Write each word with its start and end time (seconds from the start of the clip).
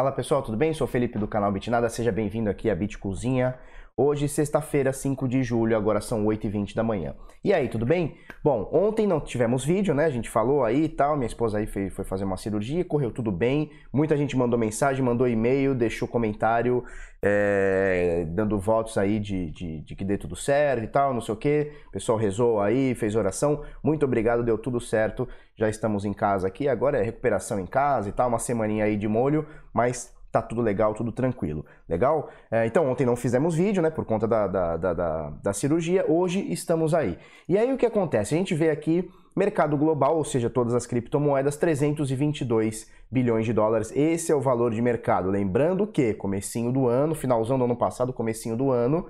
Fala 0.00 0.12
pessoal, 0.12 0.42
tudo 0.42 0.56
bem? 0.56 0.72
Sou 0.72 0.86
o 0.86 0.88
Felipe 0.88 1.18
do 1.18 1.28
canal 1.28 1.52
Bitnada, 1.52 1.86
seja 1.90 2.10
bem-vindo 2.10 2.48
aqui 2.48 2.70
à 2.70 2.74
Bit 2.74 2.96
Cozinha. 2.96 3.54
Hoje, 4.02 4.30
sexta-feira, 4.30 4.94
5 4.94 5.28
de 5.28 5.42
julho, 5.42 5.76
agora 5.76 6.00
são 6.00 6.24
8h20 6.24 6.74
da 6.74 6.82
manhã. 6.82 7.14
E 7.44 7.52
aí, 7.52 7.68
tudo 7.68 7.84
bem? 7.84 8.16
Bom, 8.42 8.66
ontem 8.72 9.06
não 9.06 9.20
tivemos 9.20 9.62
vídeo, 9.62 9.94
né? 9.94 10.06
A 10.06 10.10
gente 10.10 10.30
falou 10.30 10.64
aí 10.64 10.84
e 10.84 10.88
tal, 10.88 11.16
minha 11.16 11.26
esposa 11.26 11.58
aí 11.58 11.66
foi, 11.66 11.90
foi 11.90 12.02
fazer 12.02 12.24
uma 12.24 12.38
cirurgia, 12.38 12.82
correu 12.82 13.10
tudo 13.10 13.30
bem. 13.30 13.70
Muita 13.92 14.16
gente 14.16 14.34
mandou 14.38 14.58
mensagem, 14.58 15.04
mandou 15.04 15.28
e-mail, 15.28 15.74
deixou 15.74 16.08
comentário, 16.08 16.82
é, 17.20 18.24
dando 18.30 18.58
votos 18.58 18.96
aí 18.96 19.20
de, 19.20 19.50
de, 19.50 19.82
de, 19.82 19.94
que 19.94 20.02
dê 20.02 20.16
tudo 20.16 20.34
certo 20.34 20.82
e 20.82 20.88
tal, 20.88 21.12
não 21.12 21.20
sei 21.20 21.34
o 21.34 21.36
que. 21.36 21.70
O 21.88 21.90
pessoal 21.90 22.16
rezou 22.16 22.58
aí, 22.58 22.94
fez 22.94 23.14
oração. 23.14 23.62
Muito 23.84 24.06
obrigado, 24.06 24.42
deu 24.42 24.56
tudo 24.56 24.80
certo. 24.80 25.28
Já 25.54 25.68
estamos 25.68 26.06
em 26.06 26.14
casa 26.14 26.48
aqui, 26.48 26.70
agora 26.70 26.96
é 26.96 27.02
recuperação 27.02 27.60
em 27.60 27.66
casa 27.66 28.08
e 28.08 28.12
tal, 28.12 28.30
uma 28.30 28.38
semaninha 28.38 28.86
aí 28.86 28.96
de 28.96 29.06
molho, 29.06 29.46
mas 29.74 30.18
tá 30.30 30.40
tudo 30.40 30.60
legal, 30.60 30.94
tudo 30.94 31.12
tranquilo. 31.12 31.64
Legal? 31.88 32.30
É, 32.50 32.66
então, 32.66 32.90
ontem 32.90 33.04
não 33.04 33.16
fizemos 33.16 33.54
vídeo, 33.54 33.82
né, 33.82 33.90
por 33.90 34.04
conta 34.04 34.26
da, 34.26 34.46
da, 34.46 34.76
da, 34.76 34.92
da, 34.94 35.30
da 35.42 35.52
cirurgia, 35.52 36.04
hoje 36.08 36.50
estamos 36.52 36.94
aí. 36.94 37.18
E 37.48 37.58
aí 37.58 37.72
o 37.72 37.76
que 37.76 37.86
acontece? 37.86 38.34
A 38.34 38.38
gente 38.38 38.54
vê 38.54 38.70
aqui 38.70 39.10
mercado 39.34 39.76
global, 39.76 40.16
ou 40.16 40.24
seja, 40.24 40.50
todas 40.50 40.74
as 40.74 40.86
criptomoedas, 40.86 41.56
322 41.56 42.90
bilhões 43.10 43.46
de 43.46 43.52
dólares. 43.52 43.92
Esse 43.94 44.32
é 44.32 44.34
o 44.34 44.40
valor 44.40 44.72
de 44.72 44.82
mercado. 44.82 45.30
Lembrando 45.30 45.86
que 45.86 46.14
comecinho 46.14 46.72
do 46.72 46.86
ano, 46.86 47.14
finalzão 47.14 47.58
do 47.58 47.64
ano 47.64 47.76
passado, 47.76 48.12
comecinho 48.12 48.56
do 48.56 48.70
ano, 48.70 49.06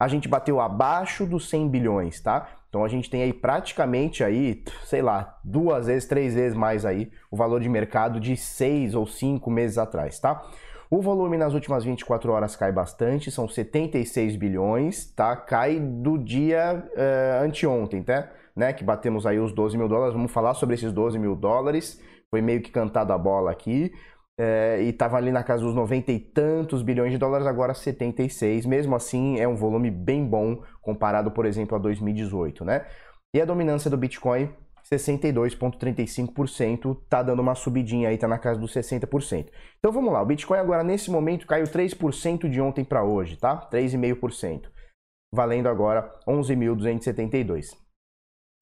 a 0.00 0.08
gente 0.08 0.26
bateu 0.26 0.58
abaixo 0.58 1.26
dos 1.26 1.50
100 1.50 1.68
bilhões, 1.68 2.20
tá? 2.22 2.48
Então 2.70 2.82
a 2.82 2.88
gente 2.88 3.10
tem 3.10 3.22
aí 3.22 3.34
praticamente 3.34 4.24
aí, 4.24 4.64
sei 4.86 5.02
lá, 5.02 5.38
duas 5.44 5.88
vezes, 5.88 6.08
três 6.08 6.34
vezes 6.34 6.56
mais 6.56 6.86
aí 6.86 7.10
o 7.30 7.36
valor 7.36 7.60
de 7.60 7.68
mercado 7.68 8.18
de 8.18 8.34
seis 8.34 8.94
ou 8.94 9.06
cinco 9.06 9.50
meses 9.50 9.76
atrás, 9.76 10.18
tá? 10.18 10.42
O 10.88 11.02
volume 11.02 11.36
nas 11.36 11.52
últimas 11.52 11.84
24 11.84 12.32
horas 12.32 12.56
cai 12.56 12.72
bastante, 12.72 13.30
são 13.30 13.46
76 13.46 14.36
bilhões, 14.36 15.04
tá? 15.12 15.36
Cai 15.36 15.78
do 15.78 16.16
dia 16.16 16.82
uh, 16.82 17.44
anteontem, 17.44 18.02
tá? 18.02 18.28
Né? 18.56 18.72
Que 18.72 18.82
batemos 18.82 19.26
aí 19.26 19.38
os 19.38 19.52
12 19.52 19.76
mil 19.76 19.86
dólares. 19.86 20.14
Vamos 20.14 20.32
falar 20.32 20.54
sobre 20.54 20.74
esses 20.74 20.92
12 20.92 21.18
mil 21.18 21.36
dólares. 21.36 22.00
Foi 22.28 22.40
meio 22.40 22.60
que 22.60 22.70
cantado 22.70 23.12
a 23.12 23.18
bola 23.18 23.50
aqui 23.50 23.92
é, 24.42 24.80
e 24.80 24.88
estava 24.88 25.18
ali 25.18 25.30
na 25.30 25.42
casa 25.42 25.62
dos 25.62 25.74
90 25.74 26.12
e 26.12 26.18
tantos 26.18 26.80
bilhões 26.80 27.12
de 27.12 27.18
dólares, 27.18 27.46
agora 27.46 27.74
76. 27.74 28.64
Mesmo 28.64 28.96
assim, 28.96 29.38
é 29.38 29.46
um 29.46 29.54
volume 29.54 29.90
bem 29.90 30.24
bom 30.24 30.62
comparado, 30.80 31.30
por 31.30 31.44
exemplo, 31.44 31.76
a 31.76 31.78
2018, 31.78 32.64
né? 32.64 32.86
E 33.36 33.40
a 33.40 33.44
dominância 33.44 33.90
do 33.90 33.98
Bitcoin, 33.98 34.48
62,35%, 34.90 37.02
tá 37.06 37.22
dando 37.22 37.40
uma 37.40 37.54
subidinha 37.54 38.08
aí, 38.08 38.16
tá 38.16 38.26
na 38.26 38.38
casa 38.38 38.58
dos 38.58 38.72
60%. 38.72 39.50
Então 39.78 39.92
vamos 39.92 40.10
lá, 40.10 40.22
o 40.22 40.26
Bitcoin 40.26 40.58
agora 40.58 40.82
nesse 40.82 41.10
momento 41.10 41.46
caiu 41.46 41.66
3% 41.66 42.48
de 42.48 42.62
ontem 42.62 42.82
para 42.82 43.04
hoje, 43.04 43.36
tá? 43.36 43.68
3,5%, 43.70 44.70
valendo 45.34 45.68
agora 45.68 46.18
11.272. 46.26 47.76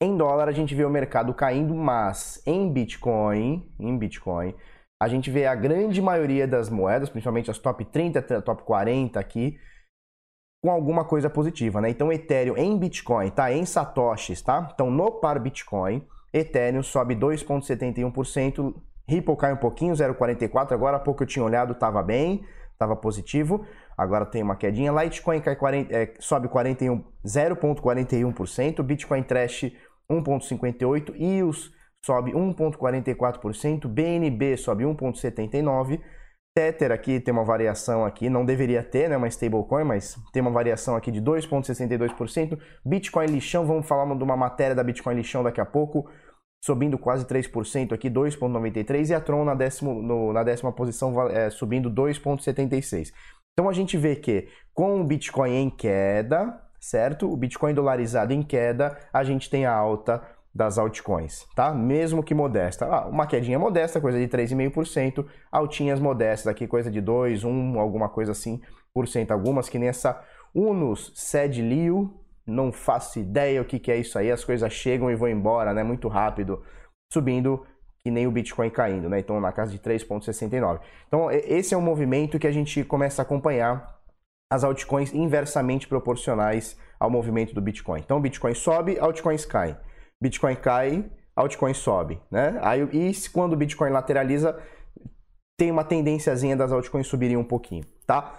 Em 0.03 0.17
dólar 0.17 0.49
a 0.49 0.53
gente 0.53 0.75
vê 0.75 0.85
o 0.85 0.91
mercado 0.91 1.33
caindo, 1.33 1.73
mas 1.73 2.43
em 2.45 2.69
Bitcoin, 2.69 3.73
em 3.79 3.97
Bitcoin, 3.97 4.57
a 5.01 5.09
gente 5.09 5.31
vê 5.31 5.47
a 5.47 5.55
grande 5.55 6.03
maioria 6.03 6.47
das 6.47 6.69
moedas, 6.69 7.09
principalmente 7.09 7.51
as 7.51 7.59
top 7.59 7.85
30, 7.85 8.43
top 8.43 8.63
40 8.65 9.19
aqui, 9.19 9.59
com 10.63 10.71
alguma 10.71 11.05
coisa 11.05 11.31
positiva, 11.31 11.81
né? 11.81 11.91
Então, 11.91 12.13
Ethereum 12.13 12.57
em 12.57 12.77
Bitcoin, 12.77 13.31
tá? 13.31 13.53
Em 13.53 13.65
satoshis, 13.65 14.43
tá? 14.43 14.69
Então, 14.75 14.91
no 14.91 15.13
par 15.21 15.39
Bitcoin, 15.39 16.05
Ethereum 16.33 16.83
sobe 16.83 17.15
2,71%, 17.15 18.75
Ripple 19.09 19.37
cai 19.37 19.53
um 19.53 19.57
pouquinho, 19.57 19.95
0,44%, 19.95 20.73
agora 20.73 20.97
há 20.97 21.01
pouco 21.01 21.23
eu 21.23 21.27
tinha 21.27 21.45
olhado, 21.45 21.73
estava 21.73 22.03
bem, 22.03 22.45
estava 22.73 22.97
positivo, 22.97 23.65
agora 23.97 24.27
tem 24.27 24.43
uma 24.43 24.57
quedinha, 24.57 24.93
Litecoin 24.93 25.41
cai 25.41 25.55
40, 25.55 25.97
é, 25.97 26.15
sobe 26.19 26.49
41, 26.49 27.05
0,41%, 27.25 28.83
Bitcoin 28.83 29.23
Trash 29.23 29.73
1,58% 30.11 31.15
e 31.17 31.43
os 31.43 31.73
sobe 32.09 32.33
1,44%, 32.33 33.87
BNB 33.87 34.57
sobe 34.57 34.85
1,79%, 34.85 36.01
Tether 36.55 36.91
aqui 36.91 37.21
tem 37.21 37.33
uma 37.33 37.45
variação 37.45 38.05
aqui, 38.05 38.31
não 38.31 38.47
deveria 38.47 38.83
ter, 38.83 39.11
né, 39.11 39.17
uma 39.19 39.29
stablecoin, 39.29 39.85
mas 39.85 40.17
tem 40.33 40.41
uma 40.41 40.51
variação 40.51 40.97
aqui 40.97 41.13
de 41.13 41.21
2,62%, 41.21 42.59
Bitcoin 42.85 43.27
lixão, 43.27 43.67
vamos 43.67 43.87
falar 43.87 44.13
de 44.17 44.25
uma 44.25 44.37
matéria 44.37 44.75
da 44.75 44.83
Bitcoin 44.83 45.17
lixão 45.17 45.43
daqui 45.43 45.61
a 45.61 45.67
pouco, 45.67 46.11
subindo 46.65 46.99
quase 46.99 47.27
3% 47.27 47.93
aqui, 47.93 48.11
2,93%, 48.11 49.11
e 49.11 49.15
a 49.15 49.21
Tron 49.21 49.45
na, 49.45 49.55
décimo, 49.55 50.03
no, 50.03 50.33
na 50.33 50.43
décima 50.43 50.73
posição 50.73 51.29
é, 51.29 51.51
subindo 51.51 51.91
2,76%. 51.91 53.13
Então 53.53 53.69
a 53.69 53.73
gente 53.73 53.99
vê 53.99 54.17
que 54.17 54.49
com 54.73 55.01
o 55.01 55.05
Bitcoin 55.05 55.55
em 55.55 55.71
queda, 55.71 56.59
certo? 56.81 57.31
O 57.31 57.37
Bitcoin 57.37 57.75
dolarizado 57.75 58.33
em 58.33 58.43
queda, 58.43 58.97
a 59.13 59.23
gente 59.23 59.51
tem 59.51 59.67
a 59.67 59.75
alta 59.75 60.23
das 60.59 60.77
altcoins, 60.77 61.47
tá? 61.55 61.73
Mesmo 61.73 62.21
que 62.21 62.35
modesta. 62.35 62.85
Ah, 62.85 63.07
uma 63.07 63.29
quedinha 63.29 63.61
modesta, 63.61 64.01
coisa 64.01 64.19
de 64.19 64.27
3,5%, 64.27 65.25
altinhas 65.53 66.01
modestas 66.01 66.49
aqui, 66.49 66.67
coisa 66.67 66.91
de 66.91 67.01
2, 67.01 67.45
1, 67.45 67.79
alguma 67.79 68.09
coisa 68.09 68.33
assim, 68.33 68.61
por 68.93 69.07
cento. 69.07 69.31
Algumas 69.31 69.69
que 69.69 69.79
nem 69.79 69.89
essa 69.89 70.21
Unus 70.53 71.13
Sed 71.15 71.63
não 72.45 72.73
faço 72.73 73.21
ideia 73.21 73.63
o 73.63 73.65
que, 73.65 73.79
que 73.79 73.93
é 73.93 73.99
isso 73.99 74.19
aí, 74.19 74.33
as 74.33 74.45
coisas 74.45 74.73
chegam 74.73 75.09
e 75.09 75.15
vão 75.15 75.29
embora, 75.29 75.73
né? 75.73 75.85
Muito 75.85 76.09
rápido, 76.09 76.61
subindo 77.13 77.65
que 78.01 78.11
nem 78.11 78.27
o 78.27 78.33
Bitcoin 78.33 78.69
caindo, 78.69 79.09
né? 79.09 79.21
Então 79.21 79.41
na 79.41 79.53
casa 79.53 79.71
de 79.71 79.79
3,69. 79.79 80.81
Então 81.07 81.31
esse 81.31 81.73
é 81.73 81.77
um 81.77 81.83
movimento 81.83 82.37
que 82.37 82.49
a 82.49 82.53
gente 82.53 82.83
começa 82.83 83.23
a 83.23 83.25
acompanhar 83.25 83.97
as 84.53 84.65
altcoins 84.65 85.15
inversamente 85.15 85.87
proporcionais 85.87 86.77
ao 86.99 87.09
movimento 87.09 87.55
do 87.55 87.61
Bitcoin. 87.61 88.01
Então 88.01 88.17
o 88.17 88.21
Bitcoin 88.21 88.55
sobe, 88.55 88.99
altcoins 88.99 89.45
caem. 89.45 89.77
Bitcoin 90.21 90.57
cai, 90.57 91.11
altcoin 91.35 91.75
sobe, 91.75 92.21
né? 92.31 92.59
Aí, 92.63 92.83
e 92.93 93.13
quando 93.33 93.53
o 93.53 93.57
Bitcoin 93.57 93.91
lateraliza, 93.91 94.59
tem 95.59 95.71
uma 95.71 95.85
tendênciazinha 95.85 96.57
das 96.57 96.73
altcoins 96.73 97.07
subirem 97.07 97.37
um 97.37 97.45
pouquinho, 97.45 97.85
tá? 98.07 98.37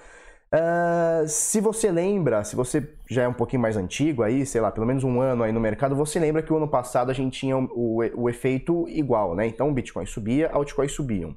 Uh, 0.51 1.27
se 1.27 1.61
você 1.61 1.91
lembra, 1.91 2.43
se 2.43 2.55
você 2.55 2.95
já 3.07 3.21
é 3.21 3.27
um 3.27 3.33
pouquinho 3.33 3.61
mais 3.61 3.77
antigo 3.77 4.23
aí, 4.23 4.45
sei 4.45 4.59
lá, 4.59 4.71
pelo 4.71 4.87
menos 4.87 5.03
um 5.03 5.21
ano 5.21 5.43
aí 5.43 5.51
no 5.51 5.59
mercado, 5.59 5.95
você 5.95 6.19
lembra 6.19 6.41
que 6.41 6.51
o 6.51 6.57
ano 6.57 6.67
passado 6.67 7.11
a 7.11 7.13
gente 7.13 7.39
tinha 7.39 7.55
o, 7.55 7.67
o, 7.71 8.23
o 8.23 8.29
efeito 8.29 8.87
igual, 8.89 9.35
né? 9.35 9.45
Então, 9.45 9.69
o 9.69 9.73
Bitcoin 9.73 10.07
subia, 10.07 10.49
altcoins 10.51 10.91
subiam. 10.91 11.35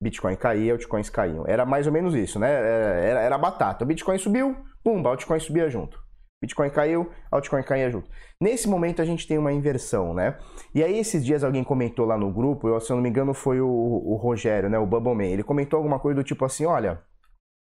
Bitcoin 0.00 0.36
caía, 0.36 0.72
altcoins 0.72 1.10
caíam. 1.10 1.44
Era 1.46 1.66
mais 1.66 1.86
ou 1.86 1.92
menos 1.92 2.14
isso, 2.14 2.38
né? 2.38 2.50
Era, 2.52 3.20
era 3.20 3.38
batata. 3.38 3.84
O 3.84 3.86
Bitcoin 3.88 4.18
subiu, 4.18 4.56
pum, 4.84 5.04
altcoin 5.06 5.40
subia 5.40 5.68
junto. 5.68 6.03
Bitcoin 6.44 6.70
caiu, 6.70 7.10
altcoin 7.30 7.62
caía 7.62 7.90
junto. 7.90 8.08
Nesse 8.40 8.68
momento 8.68 9.00
a 9.00 9.04
gente 9.04 9.26
tem 9.26 9.38
uma 9.38 9.52
inversão, 9.52 10.12
né? 10.12 10.36
E 10.74 10.82
aí 10.82 10.98
esses 10.98 11.24
dias 11.24 11.42
alguém 11.42 11.64
comentou 11.64 12.04
lá 12.04 12.18
no 12.18 12.30
grupo, 12.30 12.68
eu, 12.68 12.80
se 12.80 12.92
eu 12.92 12.96
não 12.96 13.02
me 13.02 13.08
engano 13.08 13.32
foi 13.32 13.60
o, 13.60 13.68
o 13.68 14.16
Rogério, 14.16 14.68
né, 14.68 14.78
o 14.78 14.86
Bubbleman, 14.86 15.32
ele 15.32 15.42
comentou 15.42 15.78
alguma 15.78 15.98
coisa 15.98 16.20
do 16.20 16.24
tipo 16.24 16.44
assim, 16.44 16.66
olha, 16.66 17.02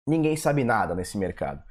ninguém 0.07 0.35
sabe 0.35 0.63
nada 0.63 0.95
nesse 0.95 1.17
mercado. 1.17 1.61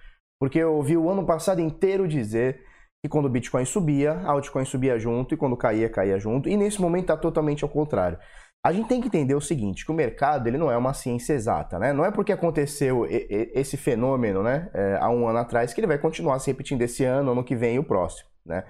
Porque 0.40 0.58
eu 0.58 0.74
ouvi 0.74 0.96
o 0.96 1.08
ano 1.08 1.24
passado 1.26 1.60
inteiro 1.60 2.06
dizer 2.06 2.64
que 3.04 3.08
quando 3.08 3.26
o 3.26 3.28
Bitcoin 3.28 3.64
subia, 3.64 4.20
altcoin 4.24 4.64
subia 4.64 4.98
junto 4.98 5.34
e 5.34 5.36
quando 5.36 5.56
caía, 5.56 5.90
caía 5.90 6.18
junto. 6.18 6.48
E 6.48 6.56
nesse 6.56 6.80
momento 6.80 7.04
está 7.04 7.16
totalmente 7.16 7.64
ao 7.64 7.70
contrário. 7.70 8.18
A 8.64 8.72
gente 8.72 8.88
tem 8.88 9.00
que 9.00 9.08
entender 9.08 9.34
o 9.34 9.40
seguinte, 9.40 9.84
que 9.84 9.90
o 9.90 9.94
mercado 9.94 10.46
ele 10.46 10.56
não 10.56 10.70
é 10.70 10.76
uma 10.76 10.94
ciência 10.94 11.32
exata, 11.32 11.80
né? 11.80 11.92
Não 11.92 12.04
é 12.04 12.12
porque 12.12 12.30
aconteceu 12.30 13.04
esse 13.08 13.76
fenômeno, 13.76 14.40
né, 14.40 14.70
é, 14.72 14.98
há 15.00 15.10
um 15.10 15.26
ano 15.26 15.38
atrás, 15.38 15.74
que 15.74 15.80
ele 15.80 15.88
vai 15.88 15.98
continuar 15.98 16.38
se 16.38 16.48
repetindo 16.48 16.80
esse 16.82 17.04
ano, 17.04 17.32
ano 17.32 17.42
que 17.42 17.56
vem 17.56 17.74
e 17.74 17.78
o 17.80 17.84
próximo, 17.84 18.28
né? 18.46 18.64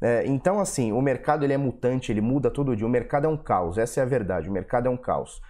É, 0.00 0.24
então, 0.26 0.60
assim, 0.60 0.92
o 0.92 1.00
mercado 1.00 1.44
ele 1.44 1.52
é 1.52 1.56
mutante, 1.56 2.12
ele 2.12 2.20
muda 2.20 2.48
todo 2.50 2.76
dia. 2.76 2.86
O 2.86 2.90
mercado 2.90 3.26
é 3.26 3.28
um 3.28 3.36
caos, 3.36 3.76
essa 3.76 4.00
é 4.00 4.02
a 4.02 4.06
verdade. 4.06 4.48
O 4.48 4.52
mercado 4.52 4.86
é 4.86 4.90
um 4.90 4.96
caos. 4.96 5.40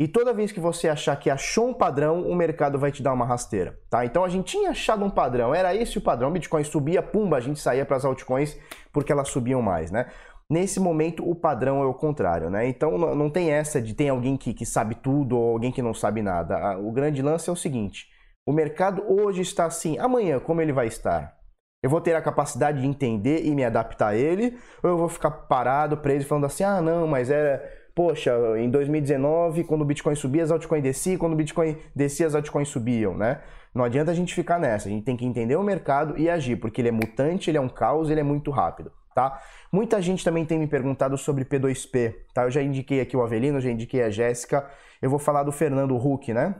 E 0.00 0.08
toda 0.08 0.32
vez 0.32 0.50
que 0.50 0.58
você 0.58 0.88
achar 0.88 1.14
que 1.16 1.28
achou 1.28 1.68
um 1.68 1.74
padrão, 1.74 2.22
o 2.22 2.34
mercado 2.34 2.78
vai 2.78 2.90
te 2.90 3.02
dar 3.02 3.12
uma 3.12 3.26
rasteira, 3.26 3.78
tá? 3.90 4.02
Então 4.02 4.24
a 4.24 4.30
gente 4.30 4.46
tinha 4.46 4.70
achado 4.70 5.04
um 5.04 5.10
padrão, 5.10 5.54
era 5.54 5.74
esse 5.74 5.98
o 5.98 6.00
padrão, 6.00 6.32
Bitcoin 6.32 6.64
subia, 6.64 7.02
pumba, 7.02 7.36
a 7.36 7.40
gente 7.40 7.60
saía 7.60 7.84
para 7.84 7.98
as 7.98 8.04
altcoins 8.06 8.56
porque 8.90 9.12
elas 9.12 9.28
subiam 9.28 9.60
mais, 9.60 9.90
né? 9.90 10.06
Nesse 10.50 10.80
momento, 10.80 11.28
o 11.30 11.32
padrão 11.32 11.80
é 11.80 11.86
o 11.86 11.94
contrário, 11.94 12.50
né? 12.50 12.66
Então 12.66 12.98
não 12.98 13.30
tem 13.30 13.52
essa 13.52 13.80
de 13.80 13.94
tem 13.94 14.08
alguém 14.08 14.36
que, 14.36 14.52
que 14.52 14.66
sabe 14.66 14.96
tudo 14.96 15.38
ou 15.38 15.52
alguém 15.52 15.70
que 15.70 15.80
não 15.80 15.94
sabe 15.94 16.22
nada. 16.22 16.76
O 16.76 16.90
grande 16.90 17.22
lance 17.22 17.48
é 17.48 17.52
o 17.52 17.56
seguinte: 17.56 18.08
o 18.44 18.52
mercado 18.52 19.04
hoje 19.06 19.42
está 19.42 19.66
assim, 19.66 19.96
amanhã, 19.96 20.40
como 20.40 20.60
ele 20.60 20.72
vai 20.72 20.88
estar? 20.88 21.38
Eu 21.80 21.88
vou 21.88 22.00
ter 22.00 22.16
a 22.16 22.20
capacidade 22.20 22.80
de 22.80 22.86
entender 22.86 23.46
e 23.46 23.54
me 23.54 23.64
adaptar 23.64 24.08
a 24.08 24.16
ele, 24.16 24.58
ou 24.82 24.90
eu 24.90 24.98
vou 24.98 25.08
ficar 25.08 25.30
parado, 25.30 25.96
preso, 25.96 26.26
falando 26.26 26.46
assim: 26.46 26.64
ah, 26.64 26.82
não, 26.82 27.06
mas 27.06 27.30
era. 27.30 27.62
Poxa, 27.94 28.32
em 28.58 28.70
2019, 28.70 29.64
quando 29.64 29.82
o 29.82 29.84
Bitcoin 29.84 30.14
subia, 30.16 30.42
as 30.42 30.50
altcoins 30.50 30.82
desciam, 30.82 31.18
quando 31.18 31.34
o 31.34 31.36
Bitcoin 31.36 31.76
descia, 31.94 32.26
as 32.26 32.34
altcoins 32.34 32.68
subiam, 32.68 33.16
né? 33.16 33.40
Não 33.72 33.84
adianta 33.84 34.10
a 34.10 34.14
gente 34.14 34.34
ficar 34.34 34.58
nessa, 34.58 34.88
a 34.88 34.90
gente 34.90 35.04
tem 35.04 35.16
que 35.16 35.24
entender 35.24 35.54
o 35.54 35.62
mercado 35.62 36.18
e 36.18 36.28
agir, 36.28 36.56
porque 36.56 36.80
ele 36.80 36.88
é 36.88 36.92
mutante, 36.92 37.50
ele 37.50 37.58
é 37.58 37.60
um 37.60 37.68
caos, 37.68 38.10
ele 38.10 38.20
é 38.20 38.24
muito 38.24 38.50
rápido 38.50 38.90
tá? 39.14 39.40
Muita 39.72 40.00
gente 40.00 40.24
também 40.24 40.44
tem 40.44 40.58
me 40.58 40.66
perguntado 40.66 41.16
sobre 41.18 41.44
P2P, 41.44 42.14
tá? 42.34 42.44
Eu 42.44 42.50
já 42.50 42.62
indiquei 42.62 43.00
aqui 43.00 43.16
o 43.16 43.22
Avelino, 43.22 43.60
já 43.60 43.70
indiquei 43.70 44.02
a 44.02 44.10
Jéssica. 44.10 44.68
Eu 45.00 45.10
vou 45.10 45.18
falar 45.18 45.42
do 45.42 45.52
Fernando 45.52 45.96
Huck, 45.96 46.32
né? 46.32 46.54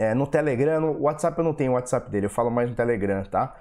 É, 0.00 0.14
no 0.14 0.26
Telegram, 0.26 0.80
no 0.80 1.02
WhatsApp 1.02 1.38
eu 1.38 1.44
não 1.44 1.54
tenho 1.54 1.72
o 1.72 1.74
WhatsApp 1.74 2.10
dele, 2.10 2.26
eu 2.26 2.30
falo 2.30 2.50
mais 2.50 2.68
no 2.68 2.74
Telegram, 2.74 3.22
tá? 3.24 3.56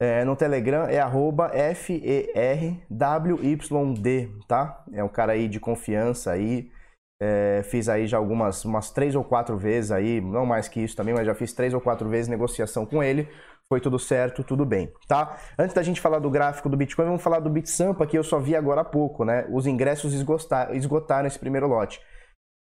É, 0.00 0.24
no 0.24 0.34
Telegram 0.34 0.86
é 0.86 0.98
arroba 0.98 1.50
F-E-R-W-Y-D, 1.54 2.80
tá? 4.48 4.84
É 4.92 5.04
um 5.04 5.08
cara 5.08 5.32
aí 5.32 5.46
de 5.48 5.60
confiança 5.60 6.32
aí. 6.32 6.70
É, 7.22 7.62
fiz 7.64 7.88
aí 7.88 8.06
já 8.06 8.18
algumas, 8.18 8.64
umas 8.64 8.90
três 8.90 9.14
ou 9.14 9.22
quatro 9.22 9.56
vezes 9.56 9.92
aí, 9.92 10.20
não 10.20 10.44
mais 10.44 10.68
que 10.68 10.80
isso 10.80 10.96
também, 10.96 11.14
mas 11.14 11.24
já 11.24 11.34
fiz 11.34 11.52
três 11.52 11.72
ou 11.72 11.80
quatro 11.80 12.08
vezes 12.08 12.28
negociação 12.28 12.84
com 12.84 13.02
ele. 13.02 13.28
Foi 13.74 13.80
tudo 13.80 13.98
certo, 13.98 14.44
tudo 14.44 14.64
bem, 14.64 14.92
tá? 15.08 15.36
Antes 15.58 15.74
da 15.74 15.82
gente 15.82 16.00
falar 16.00 16.20
do 16.20 16.30
gráfico 16.30 16.68
do 16.68 16.76
Bitcoin, 16.76 17.06
vamos 17.06 17.22
falar 17.24 17.40
do 17.40 17.50
BitSampa, 17.50 18.06
que 18.06 18.16
eu 18.16 18.22
só 18.22 18.38
vi 18.38 18.54
agora 18.54 18.82
há 18.82 18.84
pouco, 18.84 19.24
né? 19.24 19.48
Os 19.50 19.66
ingressos 19.66 20.14
esgotaram, 20.14 21.26
esse 21.26 21.36
primeiro 21.40 21.66
lote. 21.66 22.00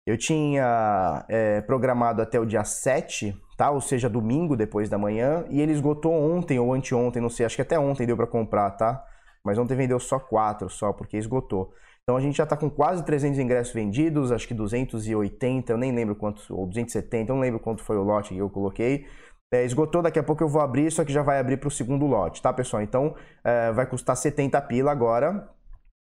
Eu 0.06 0.16
tinha 0.16 1.26
é, 1.28 1.60
programado 1.62 2.22
até 2.22 2.38
o 2.38 2.46
dia 2.46 2.62
7, 2.62 3.36
tá? 3.58 3.72
Ou 3.72 3.80
seja, 3.80 4.08
domingo 4.08 4.56
depois 4.56 4.88
da 4.88 4.96
manhã, 4.96 5.44
e 5.50 5.60
ele 5.60 5.72
esgotou 5.72 6.12
ontem 6.12 6.60
ou 6.60 6.72
anteontem, 6.72 7.20
não 7.20 7.28
sei, 7.28 7.46
acho 7.46 7.56
que 7.56 7.62
até 7.62 7.76
ontem 7.76 8.06
deu 8.06 8.16
para 8.16 8.28
comprar, 8.28 8.70
tá? 8.70 9.04
Mas 9.44 9.58
ontem 9.58 9.74
vendeu 9.74 9.98
só 9.98 10.20
4 10.20 10.70
só, 10.70 10.92
porque 10.92 11.16
esgotou. 11.16 11.72
Então 12.04 12.16
a 12.16 12.20
gente 12.20 12.36
já 12.36 12.44
está 12.44 12.56
com 12.56 12.70
quase 12.70 13.04
300 13.04 13.40
ingressos 13.40 13.74
vendidos, 13.74 14.30
acho 14.30 14.46
que 14.46 14.54
280, 14.54 15.72
eu 15.72 15.76
nem 15.76 15.92
lembro 15.92 16.14
quanto, 16.14 16.42
ou 16.54 16.64
270, 16.64 17.32
eu 17.32 17.34
não 17.34 17.42
lembro 17.42 17.58
quanto 17.58 17.82
foi 17.82 17.96
o 17.96 18.04
lote 18.04 18.34
que 18.34 18.38
eu 18.38 18.48
coloquei. 18.48 19.04
É, 19.52 19.64
esgotou, 19.64 20.00
daqui 20.00 20.18
a 20.18 20.22
pouco 20.22 20.42
eu 20.42 20.48
vou 20.48 20.62
abrir, 20.62 20.90
só 20.90 21.04
que 21.04 21.12
já 21.12 21.22
vai 21.22 21.38
abrir 21.38 21.58
para 21.58 21.68
o 21.68 21.70
segundo 21.70 22.06
lote, 22.06 22.40
tá 22.40 22.50
pessoal? 22.50 22.82
Então 22.82 23.14
é, 23.44 23.70
vai 23.70 23.84
custar 23.84 24.16
70 24.16 24.58
pila 24.62 24.90
agora, 24.90 25.46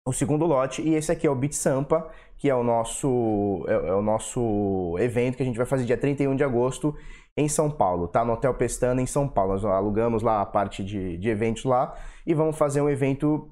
o 0.07 0.13
segundo 0.13 0.45
lote, 0.45 0.83
e 0.83 0.95
esse 0.95 1.11
aqui 1.11 1.27
é 1.27 1.31
o 1.31 1.35
Bit 1.35 1.57
Sampa, 1.57 2.11
que 2.37 2.51
é 2.51 2.55
o 2.55 2.63
nosso 2.63 3.65
é, 3.67 3.73
é, 3.73 3.95
o 3.95 4.03
nosso 4.03 4.97
evento 4.99 5.37
que 5.37 5.43
a 5.43 5.47
gente 5.47 5.57
vai 5.57 5.65
fazer 5.65 5.87
dia 5.87 5.97
31 5.97 6.37
de 6.37 6.45
agosto 6.45 6.95
em 7.39 7.49
São 7.49 7.71
Paulo, 7.71 8.07
tá? 8.07 8.23
No 8.23 8.35
Hotel 8.35 8.53
Pestana 8.53 9.01
em 9.01 9.07
São 9.07 9.27
Paulo. 9.27 9.53
Nós 9.55 9.65
alugamos 9.65 10.23
lá 10.23 10.43
a 10.43 10.47
parte 10.47 10.85
de, 10.85 11.17
de 11.17 11.29
eventos 11.31 11.65
lá 11.65 11.95
e 12.27 12.35
vamos 12.35 12.57
fazer 12.57 12.83
um 12.83 12.91
evento 12.91 13.51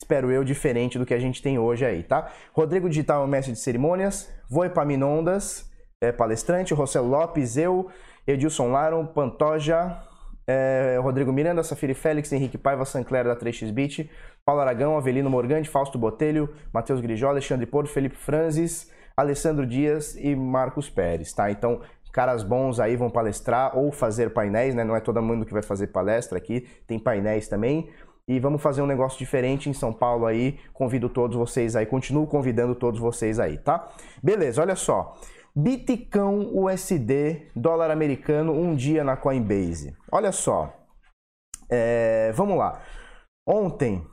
espero 0.00 0.30
eu, 0.30 0.42
diferente 0.42 0.98
do 0.98 1.06
que 1.06 1.14
a 1.14 1.18
gente 1.18 1.42
tem 1.42 1.58
hoje 1.58 1.84
aí, 1.84 2.02
tá? 2.02 2.30
Rodrigo 2.52 2.88
Digital 2.88 3.22
é 3.22 3.24
o 3.24 3.28
mestre 3.28 3.52
de 3.52 3.58
cerimônias, 3.58 4.30
Voi 4.48 4.70
Paminondas 4.70 5.70
é 6.00 6.12
palestrante, 6.12 6.74
Rossello 6.74 7.08
Lopes, 7.08 7.56
eu, 7.56 7.88
Edilson 8.26 8.70
Laron, 8.70 9.06
Pantoja, 9.06 10.02
é, 10.46 10.98
Rodrigo 11.02 11.32
Miranda, 11.32 11.62
Safiri 11.62 11.94
Félix, 11.94 12.32
Henrique 12.32 12.58
Paiva, 12.58 12.84
Sancler 12.84 13.24
da 13.24 13.36
3xBit, 13.36 14.08
Paulo 14.44 14.60
Aragão, 14.60 14.96
Avelino 14.96 15.30
Morgante, 15.30 15.68
Fausto 15.68 15.98
Botelho, 15.98 16.48
Matheus 16.72 17.00
Grijó, 17.00 17.28
Alexandre 17.28 17.66
Porto, 17.66 17.88
Felipe 17.88 18.16
Franzis, 18.16 18.90
Alessandro 19.16 19.66
Dias 19.66 20.16
e 20.16 20.34
Marcos 20.34 20.90
Pérez, 20.90 21.32
tá? 21.32 21.50
Então, 21.50 21.80
caras 22.12 22.42
bons 22.42 22.78
aí 22.78 22.94
vão 22.94 23.10
palestrar 23.10 23.76
ou 23.76 23.90
fazer 23.90 24.30
painéis, 24.30 24.74
né? 24.74 24.84
Não 24.84 24.94
é 24.94 25.00
todo 25.00 25.20
mundo 25.20 25.44
que 25.44 25.52
vai 25.52 25.62
fazer 25.62 25.88
palestra 25.88 26.38
aqui, 26.38 26.66
tem 26.86 26.98
painéis 26.98 27.48
também 27.48 27.90
e 28.26 28.40
vamos 28.40 28.62
fazer 28.62 28.80
um 28.80 28.86
negócio 28.86 29.18
diferente 29.18 29.68
em 29.68 29.72
São 29.72 29.92
Paulo 29.92 30.26
aí. 30.26 30.58
Convido 30.72 31.08
todos 31.08 31.36
vocês 31.36 31.76
aí, 31.76 31.84
continuo 31.86 32.26
convidando 32.26 32.74
todos 32.74 32.98
vocês 33.00 33.38
aí, 33.38 33.58
tá? 33.58 33.88
Beleza, 34.22 34.62
olha 34.62 34.76
só. 34.76 35.16
Bitcão 35.56 36.50
USD, 36.52 37.50
dólar 37.54 37.90
americano, 37.92 38.52
um 38.52 38.74
dia 38.74 39.04
na 39.04 39.16
Coinbase. 39.16 39.96
Olha 40.10 40.32
só. 40.32 40.74
É, 41.70 42.32
vamos 42.32 42.58
lá. 42.58 42.82
Ontem, 43.46 44.04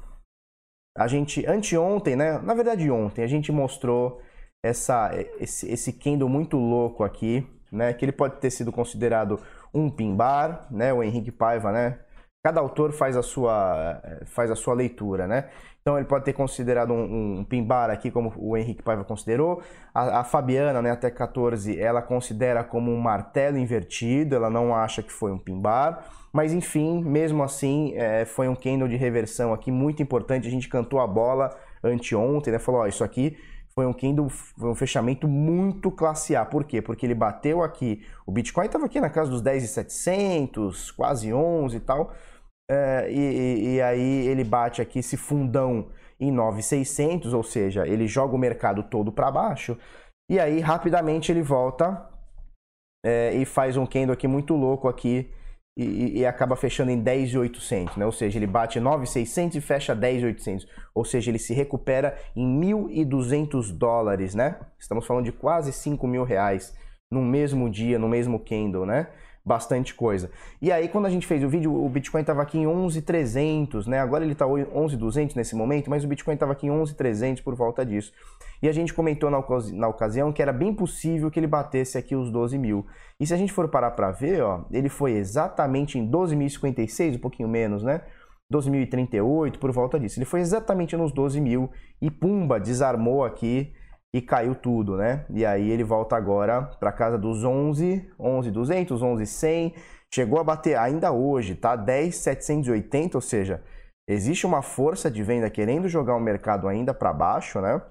a 0.96 1.08
gente, 1.08 1.44
anteontem, 1.48 2.16
né? 2.16 2.38
Na 2.40 2.54
verdade, 2.54 2.92
ontem, 2.92 3.24
a 3.24 3.28
gente 3.28 3.52
mostrou 3.52 4.22
essa, 4.64 5.10
esse, 5.40 5.68
esse 5.72 5.94
candle 5.94 6.30
muito 6.30 6.58
louco 6.58 7.04
aqui, 7.04 7.48
né? 7.72 7.92
Que 7.92 8.06
ele 8.06 8.12
pode 8.12 8.40
ter 8.40 8.52
sido 8.52 8.72
considerado 8.72 9.42
um 9.74 9.90
pin-bar, 9.90 10.68
né? 10.70 10.94
O 10.94 11.02
Henrique 11.02 11.32
Paiva, 11.32 11.72
né? 11.72 12.00
Cada 12.44 12.60
autor 12.60 12.92
faz 12.92 13.16
a 13.16 13.22
sua, 13.22 14.02
faz 14.26 14.50
a 14.50 14.56
sua 14.56 14.74
leitura, 14.74 15.28
né? 15.28 15.50
Então 15.82 15.98
ele 15.98 16.06
pode 16.06 16.26
ter 16.26 16.34
considerado 16.34 16.94
um, 16.94 17.40
um 17.40 17.44
pimbar 17.44 17.90
aqui, 17.90 18.12
como 18.12 18.32
o 18.38 18.56
Henrique 18.56 18.84
Paiva 18.84 19.04
considerou. 19.04 19.62
A, 19.94 20.20
a, 20.20 20.24
Fabiana, 20.24 20.82
né, 20.82 20.92
até 20.92 21.10
14, 21.10 21.80
ela 21.80 22.02
considera 22.02 22.64
como 22.64 22.92
um 22.92 23.00
martelo 23.00 23.58
invertido, 23.58 24.36
ela 24.36 24.50
não 24.50 24.76
acha 24.76 25.02
que 25.02 25.12
foi 25.12 25.32
um 25.32 25.40
pimbar. 25.40 26.06
Mas 26.32 26.54
enfim, 26.54 27.04
mesmo 27.04 27.44
assim, 27.44 27.94
é, 27.96 28.26
foi 28.26 28.48
um 28.48 28.56
candle 28.56 28.88
de 28.88 28.96
reversão 28.96 29.54
aqui 29.54 29.72
muito 29.72 30.04
importante. 30.04 30.48
A 30.48 30.52
gente 30.52 30.70
cantou 30.70 31.00
a 31.00 31.08
bola 31.08 31.50
anteontem, 31.84 32.54
né? 32.54 32.60
Falou, 32.60 32.82
ó, 32.82 32.88
isso 32.88 33.04
aqui 33.04 33.38
foi 33.82 34.22
um 34.22 34.30
foi 34.30 34.70
um 34.70 34.76
fechamento 34.76 35.28
muito 35.28 35.92
classe 35.92 36.36
A. 36.36 36.46
Por 36.46 36.64
quê? 36.64 36.82
Porque 36.82 37.06
ele 37.06 37.16
bateu 37.16 37.64
aqui, 37.64 38.06
o 38.26 38.32
Bitcoin 38.32 38.66
estava 38.66 38.86
aqui 38.86 39.00
na 39.00 39.10
casa 39.10 39.32
dos 39.32 39.42
10,700, 39.42 40.92
quase 40.92 41.34
11 41.34 41.78
e 41.78 41.80
tal. 41.80 42.14
É, 42.70 43.12
e, 43.12 43.76
e, 43.76 43.82
aí 43.82 44.28
ele 44.28 44.44
bate 44.44 44.82
aqui 44.82 45.00
esse 45.00 45.18
fundão 45.18 45.90
em 46.20 46.32
9,600, 46.32 47.34
ou 47.34 47.44
seja, 47.44 47.86
ele 47.86 48.08
joga 48.08 48.36
o 48.36 48.40
mercado 48.40 48.84
todo 48.84 49.12
para 49.12 49.32
baixo. 49.32 49.78
E 50.30 50.40
aí 50.40 50.60
rapidamente 50.60 51.32
ele 51.32 51.42
volta 51.42 52.08
é, 53.06 53.34
e 53.34 53.44
faz 53.44 53.76
um 53.76 53.86
candle 53.86 54.14
aqui 54.14 54.28
muito 54.28 54.56
louco 54.56 54.88
aqui 54.88 55.30
e, 55.78 56.20
e, 56.20 56.26
acaba 56.26 56.56
fechando 56.56 56.92
em 56.92 57.00
10,800, 57.00 57.96
né? 57.96 58.06
Ou 58.06 58.12
seja, 58.12 58.38
ele 58.38 58.48
bate 58.48 58.80
9,600 58.80 59.56
e 59.56 59.62
fecha 59.62 59.96
10,800. 59.96 60.68
Ou 60.94 61.06
seja, 61.06 61.32
ele 61.32 61.40
se 61.40 61.54
recupera 61.54 62.18
em 62.36 62.46
1.200 62.60 63.72
dólares, 63.72 64.36
né? 64.36 64.60
Estamos 64.78 65.06
falando 65.08 65.26
de 65.26 65.32
quase 65.32 65.72
5 65.72 66.06
mil 66.08 66.24
reais 66.24 66.76
no 67.10 67.22
mesmo 67.22 67.70
dia, 67.70 67.98
no 67.98 68.10
mesmo 68.10 68.40
candle, 68.40 68.86
né? 68.86 69.08
Bastante 69.44 69.94
coisa. 69.96 70.30
E 70.62 70.72
aí, 70.72 70.88
quando 70.88 71.08
a 71.08 71.10
gente 71.10 71.26
fez 71.26 71.44
o 71.44 71.50
vídeo, 71.50 71.74
o 71.74 71.90
Bitcoin 71.90 72.22
estava 72.22 72.42
aqui 72.42 72.60
em 72.60 72.66
11.300, 72.66 73.88
né? 73.88 74.00
Agora 74.00 74.24
ele 74.24 74.34
está 74.34 74.46
11.200 74.46 75.36
nesse 75.36 75.56
momento, 75.56 75.90
mas 75.90 76.04
o 76.04 76.08
Bitcoin 76.08 76.36
estava 76.36 76.52
aqui 76.52 76.68
em 76.68 76.70
11.300 76.70 77.44
por 77.44 77.56
volta 77.56 77.86
disso. 77.86 78.14
E 78.62 78.70
a 78.70 78.72
gente 78.72 78.94
comentou 78.94 79.32
na, 79.32 79.40
ocasi 79.40 79.74
na 79.74 79.88
ocasião 79.88 80.32
que 80.32 80.42
era 80.42 80.54
bem 80.54 80.74
possível 80.74 81.32
que 81.32 81.40
ele 81.40 81.48
batesse 81.48 81.98
aqui 81.98 82.16
os 82.16 82.30
12 82.32 82.58
mil. 82.58 82.86
E 83.20 83.26
se 83.26 83.34
a 83.34 83.38
gente 83.38 83.52
for 83.52 83.68
parar 83.68 83.92
para 83.92 84.12
ver, 84.12 84.44
ó, 84.44 84.66
ele 84.72 84.90
foi 84.90 85.14
exatamente 85.14 85.98
em 85.98 86.10
12.056, 86.10 87.16
um 87.16 87.20
pouquinho 87.20 87.50
menos, 87.50 87.84
né? 87.84 88.02
12.038, 88.54 89.58
por 89.58 89.72
volta 89.72 90.00
disso. 90.00 90.20
Ele 90.20 90.26
foi 90.26 90.42
exatamente 90.42 90.96
nos 90.96 91.12
12 91.12 91.40
mil 91.42 91.72
e 92.02 92.12
pumba, 92.12 92.60
desarmou 92.60 93.24
aqui 93.24 93.74
e 94.14 94.22
caiu 94.22 94.54
tudo, 94.54 94.98
né? 94.98 95.26
E 95.30 95.46
aí 95.46 95.70
ele 95.70 95.84
volta 95.84 96.16
agora 96.16 96.64
para 96.80 96.92
casa 96.92 97.18
dos 97.18 97.44
11, 97.44 98.12
11 98.20 98.52
200, 98.52 99.02
11 99.02 99.26
100, 99.26 99.76
chegou 100.14 100.40
a 100.40 100.44
bater 100.44 100.78
ainda 100.78 101.12
hoje, 101.12 101.56
tá? 101.56 101.76
10 101.76 102.16
780, 102.16 103.18
ou 103.18 103.22
seja, 103.22 103.64
existe 104.08 104.46
uma 104.46 104.62
força 104.62 105.10
de 105.10 105.24
venda 105.24 105.50
querendo 105.50 105.88
jogar 105.88 106.16
o 106.16 106.20
mercado 106.20 106.68
ainda 106.68 106.94
para 106.94 107.14
baixo, 107.14 107.62
né? 107.62 107.82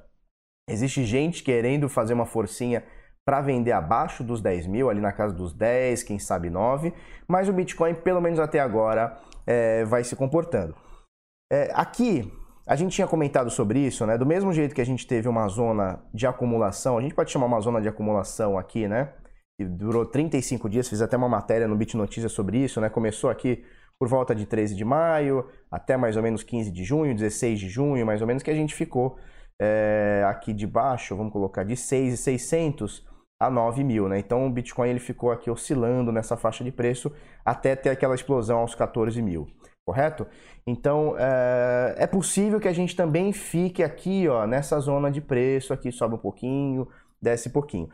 Existe 0.68 1.04
gente 1.04 1.42
querendo 1.42 1.88
fazer 1.88 2.12
uma 2.12 2.26
forcinha 2.26 2.84
para 3.24 3.40
vender 3.40 3.72
abaixo 3.72 4.22
dos 4.22 4.40
10 4.40 4.66
mil, 4.66 4.90
ali 4.90 5.00
na 5.00 5.12
casa 5.12 5.34
dos 5.34 5.52
10, 5.52 6.02
quem 6.02 6.18
sabe 6.18 6.50
9, 6.50 6.92
mas 7.28 7.48
o 7.48 7.52
Bitcoin, 7.52 7.94
pelo 7.94 8.20
menos 8.20 8.38
até 8.38 8.60
agora, 8.60 9.18
é, 9.46 9.84
vai 9.84 10.04
se 10.04 10.14
comportando. 10.14 10.74
É, 11.52 11.70
aqui 11.74 12.32
a 12.66 12.76
gente 12.76 12.94
tinha 12.94 13.06
comentado 13.06 13.50
sobre 13.50 13.80
isso, 13.80 14.06
né? 14.06 14.16
Do 14.16 14.26
mesmo 14.26 14.52
jeito 14.52 14.74
que 14.74 14.80
a 14.80 14.86
gente 14.86 15.06
teve 15.06 15.28
uma 15.28 15.48
zona 15.48 16.00
de 16.12 16.26
acumulação, 16.26 16.98
a 16.98 17.00
gente 17.00 17.14
pode 17.14 17.30
chamar 17.30 17.46
uma 17.46 17.60
zona 17.60 17.80
de 17.80 17.88
acumulação 17.88 18.58
aqui, 18.58 18.86
né? 18.86 19.12
Que 19.58 19.66
durou 19.66 20.06
35 20.06 20.68
dias, 20.68 20.88
fiz 20.88 21.02
até 21.02 21.16
uma 21.16 21.28
matéria 21.28 21.66
no 21.66 21.76
Bit 21.76 21.96
Notícias 21.96 22.32
sobre 22.32 22.58
isso, 22.58 22.80
né? 22.80 22.88
Começou 22.88 23.30
aqui 23.30 23.64
por 23.98 24.08
volta 24.08 24.34
de 24.34 24.46
13 24.46 24.74
de 24.74 24.84
maio 24.84 25.46
até 25.70 25.96
mais 25.96 26.16
ou 26.16 26.22
menos 26.22 26.42
15 26.42 26.70
de 26.70 26.84
junho, 26.84 27.14
16 27.14 27.58
de 27.58 27.68
junho, 27.68 28.06
mais 28.06 28.20
ou 28.20 28.26
menos, 28.26 28.42
que 28.42 28.50
a 28.50 28.54
gente 28.54 28.74
ficou 28.74 29.18
é, 29.60 30.24
aqui 30.26 30.52
de 30.52 30.66
baixo, 30.66 31.16
vamos 31.16 31.32
colocar 31.32 31.64
de 31.64 31.76
6,600 31.76 33.06
a 33.38 33.50
9 33.50 33.82
mil, 33.84 34.08
né? 34.08 34.18
Então 34.18 34.46
o 34.46 34.50
Bitcoin 34.50 34.90
ele 34.90 35.00
ficou 35.00 35.30
aqui 35.30 35.50
oscilando 35.50 36.12
nessa 36.12 36.36
faixa 36.36 36.62
de 36.62 36.70
preço 36.70 37.12
até 37.44 37.74
ter 37.74 37.90
aquela 37.90 38.14
explosão 38.14 38.58
aos 38.58 38.74
14 38.74 39.20
mil 39.22 39.48
correto? 39.86 40.26
Então 40.66 41.16
é, 41.18 41.94
é, 41.98 42.06
possível 42.06 42.60
que 42.60 42.68
a 42.68 42.72
gente 42.72 42.94
também 42.94 43.32
fique 43.32 43.82
aqui, 43.82 44.28
ó, 44.28 44.46
nessa 44.46 44.78
zona 44.80 45.10
de 45.10 45.20
preço, 45.20 45.72
aqui 45.72 45.90
sobe 45.90 46.14
um 46.14 46.18
pouquinho, 46.18 46.88
desce 47.20 47.48
um 47.48 47.52
pouquinho. 47.52 47.88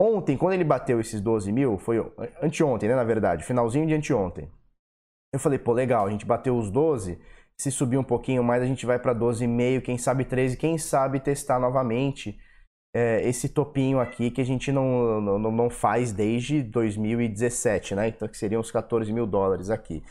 Ontem, 0.00 0.36
quando 0.36 0.54
ele 0.54 0.64
bateu 0.64 1.00
esses 1.00 1.20
12 1.20 1.52
mil, 1.52 1.78
foi 1.78 1.98
anteontem, 2.42 2.88
né, 2.88 2.96
na 2.96 3.04
verdade, 3.04 3.44
finalzinho 3.44 3.86
de 3.86 3.94
anteontem. 3.94 4.50
Eu 5.32 5.38
falei, 5.38 5.58
pô, 5.58 5.72
legal, 5.72 6.06
a 6.06 6.10
gente 6.10 6.26
bateu 6.26 6.56
os 6.56 6.70
12, 6.70 7.18
se 7.56 7.70
subir 7.70 7.96
um 7.96 8.04
pouquinho 8.04 8.42
mais, 8.42 8.62
a 8.62 8.66
gente 8.66 8.84
vai 8.84 8.98
para 8.98 9.14
12,5, 9.14 9.82
quem 9.82 9.96
sabe 9.96 10.24
13, 10.24 10.56
quem 10.56 10.76
sabe 10.76 11.20
testar 11.20 11.60
novamente 11.60 12.36
é, 12.94 13.26
esse 13.26 13.48
topinho 13.48 13.98
aqui 14.00 14.30
que 14.30 14.40
a 14.40 14.44
gente 14.44 14.70
não, 14.70 15.20
não, 15.20 15.38
não 15.38 15.70
faz 15.70 16.12
desde 16.12 16.62
2017, 16.62 17.94
né? 17.94 18.08
Então, 18.08 18.28
que 18.28 18.36
seriam 18.36 18.60
os 18.60 18.70
14 18.70 19.12
mil 19.12 19.26
dólares 19.26 19.70
aqui. 19.70 20.02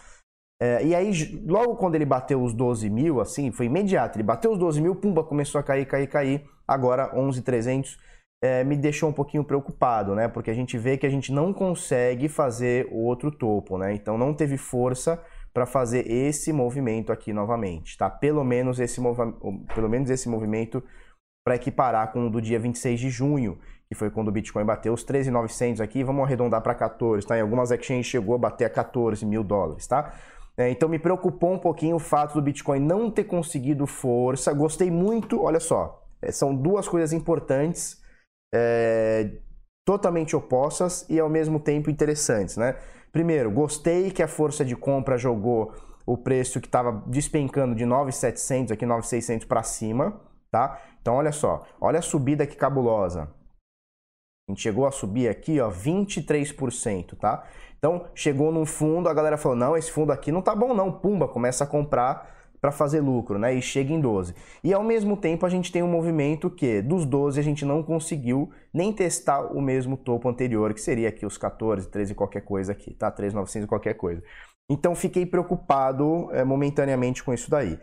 É, 0.62 0.86
e 0.86 0.94
aí, 0.94 1.12
logo 1.48 1.76
quando 1.76 1.96
ele 1.96 2.06
bateu 2.06 2.42
os 2.44 2.54
12 2.54 2.88
mil, 2.90 3.20
assim, 3.20 3.52
foi 3.52 3.66
imediato. 3.66 4.18
Ele 4.18 4.24
bateu 4.24 4.52
os 4.52 4.60
12 4.60 4.80
mil, 4.80 4.96
pumba, 4.96 5.24
começou 5.24 5.60
a 5.60 5.64
cair, 5.64 5.86
cair, 5.88 6.08
cair. 6.08 6.50
Agora, 6.68 7.12
11,300. 7.18 7.98
é, 8.44 8.64
me 8.64 8.76
deixou 8.76 9.10
um 9.10 9.14
pouquinho 9.14 9.44
preocupado, 9.44 10.16
né? 10.16 10.28
Porque 10.28 10.50
a 10.50 10.54
gente 10.54 10.78
vê 10.78 10.98
que 10.98 11.06
a 11.06 11.10
gente 11.10 11.32
não 11.32 11.54
consegue 11.54 12.28
fazer 12.28 12.88
outro 12.92 13.30
topo, 13.32 13.78
né? 13.78 13.94
Então 13.94 14.18
não 14.18 14.34
teve 14.34 14.58
força 14.58 15.22
para 15.54 15.66
fazer 15.66 16.10
esse 16.10 16.52
movimento 16.52 17.12
aqui 17.12 17.34
novamente, 17.34 17.98
tá? 17.98 18.10
Pelo 18.10 18.44
menos 18.44 18.80
esse, 18.80 19.00
pelo 19.76 19.90
menos 19.90 20.10
esse 20.10 20.28
movimento 20.28 20.84
para 21.46 21.56
equiparar 21.56 22.12
com 22.12 22.28
o 22.28 22.30
do 22.30 22.42
dia 22.42 22.60
26 22.60 23.00
de 23.00 23.10
junho, 23.10 23.60
que 23.88 23.96
foi 23.96 24.10
quando 24.10 24.30
o 24.30 24.32
Bitcoin 24.32 24.66
bateu 24.66 24.94
os 24.94 25.06
13.900 25.06 25.82
aqui, 25.82 26.04
vamos 26.04 26.24
arredondar 26.24 26.62
para 26.62 26.74
14, 26.74 27.28
tá? 27.28 27.38
Em 27.38 27.42
algumas 27.42 27.70
exchanges 27.72 28.08
chegou 28.08 28.36
a 28.36 28.38
bater 28.38 28.66
a 28.66 28.70
14 28.70 29.26
mil 29.26 29.44
dólares, 29.44 29.86
tá? 29.86 30.14
É, 30.58 30.70
então 30.70 30.90
me 30.90 31.00
preocupou 31.00 31.54
um 31.54 31.60
pouquinho 31.60 31.96
o 31.96 32.00
fato 32.00 32.34
do 32.34 32.42
Bitcoin 32.42 32.80
não 32.80 33.10
ter 33.10 33.24
conseguido 33.24 33.88
força. 33.88 34.54
Gostei 34.54 34.92
muito, 34.92 35.42
olha 35.42 35.60
só, 35.60 36.04
é, 36.22 36.32
são 36.32 36.56
duas 36.56 36.88
coisas 36.88 37.14
importantes, 37.14 38.02
é, 38.54 39.32
totalmente 39.86 40.36
opostas 40.36 41.06
e 41.10 41.20
ao 41.20 41.30
mesmo 41.30 41.60
tempo 41.60 41.90
interessantes, 41.90 42.58
né? 42.58 42.78
Primeiro, 43.12 43.52
gostei 43.52 44.12
que 44.12 44.24
a 44.24 44.28
força 44.28 44.64
de 44.64 44.76
compra 44.76 45.18
jogou 45.18 45.74
o 46.06 46.18
preço 46.18 46.60
que 46.62 46.68
estava 46.68 47.04
despencando 47.08 47.76
de 47.76 47.86
9,700 47.86 48.72
aqui 48.72 48.86
9,600 48.86 49.46
para 49.48 49.64
cima, 49.64 50.22
tá? 50.50 50.80
Então 51.02 51.16
olha 51.16 51.32
só, 51.32 51.66
olha 51.80 52.00
a 52.00 52.02
subida 52.02 52.46
que 52.46 52.56
cabulosa. 52.56 53.30
A 54.52 54.54
gente 54.54 54.62
chegou 54.62 54.86
a 54.86 54.92
subir 54.92 55.30
aqui, 55.30 55.60
ó, 55.60 55.70
23%, 55.70 57.16
tá? 57.16 57.44
Então 57.78 58.06
chegou 58.14 58.52
num 58.52 58.66
fundo, 58.66 59.08
a 59.08 59.14
galera 59.14 59.38
falou: 59.38 59.58
"Não, 59.58 59.78
esse 59.78 59.92
fundo 59.92 60.12
aqui 60.12 60.32
não 60.32 60.42
tá 60.42 60.54
bom 60.54 60.74
não". 60.74 60.92
Pumba, 60.92 61.28
começa 61.28 61.64
a 61.64 61.68
comprar 61.68 62.30
para 62.60 62.72
fazer 62.72 63.00
lucro, 63.00 63.40
né? 63.40 63.56
E 63.56 63.62
chega 63.62 63.92
em 63.92 64.00
12. 64.00 64.36
E 64.64 64.72
ao 64.72 64.84
mesmo 64.84 65.18
tempo 65.18 65.46
a 65.46 65.50
gente 65.50 65.72
tem 65.72 65.82
um 65.82 65.88
movimento 65.88 66.50
que 66.50 66.82
dos 66.82 67.06
12 67.06 67.40
a 67.40 67.44
gente 67.44 67.66
não 67.66 67.82
conseguiu 67.82 68.52
nem 68.72 68.94
testar 68.94 69.42
o 69.42 69.60
mesmo 69.60 69.98
topo 69.98 70.30
anterior, 70.30 70.74
que 70.74 70.82
seria 70.82 71.10
aqui 71.10 71.26
os 71.26 71.38
14, 71.38 71.90
13 71.90 72.14
qualquer 72.14 72.42
coisa 72.42 72.74
aqui, 72.74 72.94
tá? 72.94 73.12
3.900 73.12 73.66
qualquer 73.66 73.96
coisa. 73.96 74.22
Então 74.70 74.96
fiquei 74.96 75.26
preocupado 75.26 76.30
é, 76.32 76.44
momentaneamente 76.44 77.24
com 77.24 77.34
isso 77.34 77.50
daí. 77.50 77.80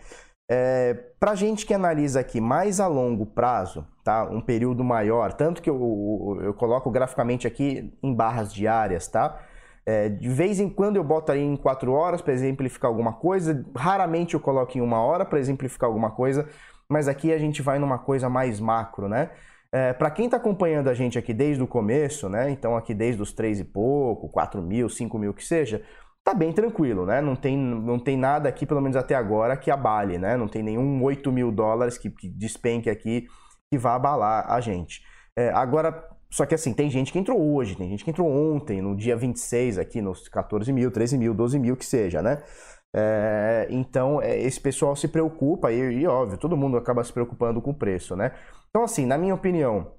É, 0.50 0.94
para 1.20 1.34
gente 1.34 1.66
que 1.66 1.74
analisa 1.74 2.20
aqui 2.20 2.40
mais 2.40 2.80
a 2.80 2.86
longo 2.86 3.26
prazo, 3.26 3.86
tá? 4.02 4.24
Um 4.24 4.40
período 4.40 4.82
maior, 4.82 5.34
tanto 5.34 5.60
que 5.60 5.68
eu, 5.68 6.36
eu, 6.38 6.46
eu 6.46 6.54
coloco 6.54 6.90
graficamente 6.90 7.46
aqui 7.46 7.92
em 8.02 8.14
barras 8.14 8.52
diárias, 8.52 9.06
tá? 9.08 9.38
É, 9.84 10.08
de 10.08 10.28
vez 10.28 10.58
em 10.58 10.68
quando 10.68 10.96
eu 10.96 11.04
boto 11.04 11.32
aí 11.32 11.42
em 11.42 11.56
4 11.56 11.92
horas 11.92 12.22
para 12.22 12.32
exemplificar 12.32 12.90
alguma 12.90 13.12
coisa, 13.12 13.64
raramente 13.76 14.34
eu 14.34 14.40
coloco 14.40 14.76
em 14.76 14.80
uma 14.80 15.00
hora 15.00 15.24
para 15.24 15.38
exemplificar 15.38 15.88
alguma 15.88 16.10
coisa, 16.10 16.48
mas 16.88 17.08
aqui 17.08 17.32
a 17.32 17.38
gente 17.38 17.60
vai 17.60 17.78
numa 17.78 17.98
coisa 17.98 18.28
mais 18.30 18.58
macro, 18.58 19.08
né? 19.08 19.30
É, 19.70 19.92
para 19.92 20.10
quem 20.10 20.24
está 20.24 20.38
acompanhando 20.38 20.88
a 20.88 20.94
gente 20.94 21.18
aqui 21.18 21.34
desde 21.34 21.62
o 21.62 21.66
começo, 21.66 22.28
né? 22.28 22.50
Então 22.50 22.74
aqui 22.74 22.94
desde 22.94 23.20
os 23.20 23.32
3 23.32 23.60
e 23.60 23.64
pouco, 23.64 24.28
4 24.28 24.62
mil, 24.62 24.88
5 24.88 25.18
mil 25.18 25.34
que 25.34 25.44
seja, 25.44 25.82
tá 26.28 26.34
bem 26.34 26.52
tranquilo, 26.52 27.06
né? 27.06 27.22
Não 27.22 27.34
tem, 27.34 27.56
não 27.56 27.98
tem 27.98 28.16
nada 28.16 28.50
aqui, 28.50 28.66
pelo 28.66 28.82
menos 28.82 28.96
até 28.96 29.14
agora, 29.14 29.56
que 29.56 29.70
abale, 29.70 30.18
né? 30.18 30.36
Não 30.36 30.46
tem 30.46 30.62
nenhum 30.62 31.02
8 31.02 31.32
mil 31.32 31.50
dólares 31.50 31.96
que, 31.96 32.10
que 32.10 32.28
despenque 32.28 32.90
aqui 32.90 33.26
que 33.70 33.78
vá 33.78 33.94
abalar 33.94 34.50
a 34.50 34.60
gente. 34.60 35.02
É, 35.36 35.50
agora, 35.50 36.06
só 36.30 36.44
que 36.44 36.54
assim, 36.54 36.74
tem 36.74 36.90
gente 36.90 37.12
que 37.12 37.18
entrou 37.18 37.40
hoje, 37.54 37.76
tem 37.76 37.88
gente 37.88 38.04
que 38.04 38.10
entrou 38.10 38.28
ontem, 38.28 38.82
no 38.82 38.94
dia 38.94 39.16
26 39.16 39.78
aqui, 39.78 40.02
nos 40.02 40.28
14 40.28 40.70
mil, 40.70 40.90
13 40.90 41.16
mil, 41.16 41.32
12 41.32 41.58
mil, 41.58 41.76
que 41.76 41.86
seja, 41.86 42.20
né? 42.20 42.42
É, 42.94 43.66
então, 43.70 44.20
é, 44.20 44.38
esse 44.38 44.60
pessoal 44.60 44.94
se 44.96 45.08
preocupa 45.08 45.72
e, 45.72 46.00
e, 46.00 46.06
óbvio, 46.06 46.36
todo 46.36 46.56
mundo 46.56 46.76
acaba 46.76 47.02
se 47.04 47.12
preocupando 47.12 47.62
com 47.62 47.70
o 47.70 47.74
preço, 47.74 48.14
né? 48.14 48.32
Então, 48.68 48.84
assim, 48.84 49.06
na 49.06 49.16
minha 49.16 49.34
opinião, 49.34 49.92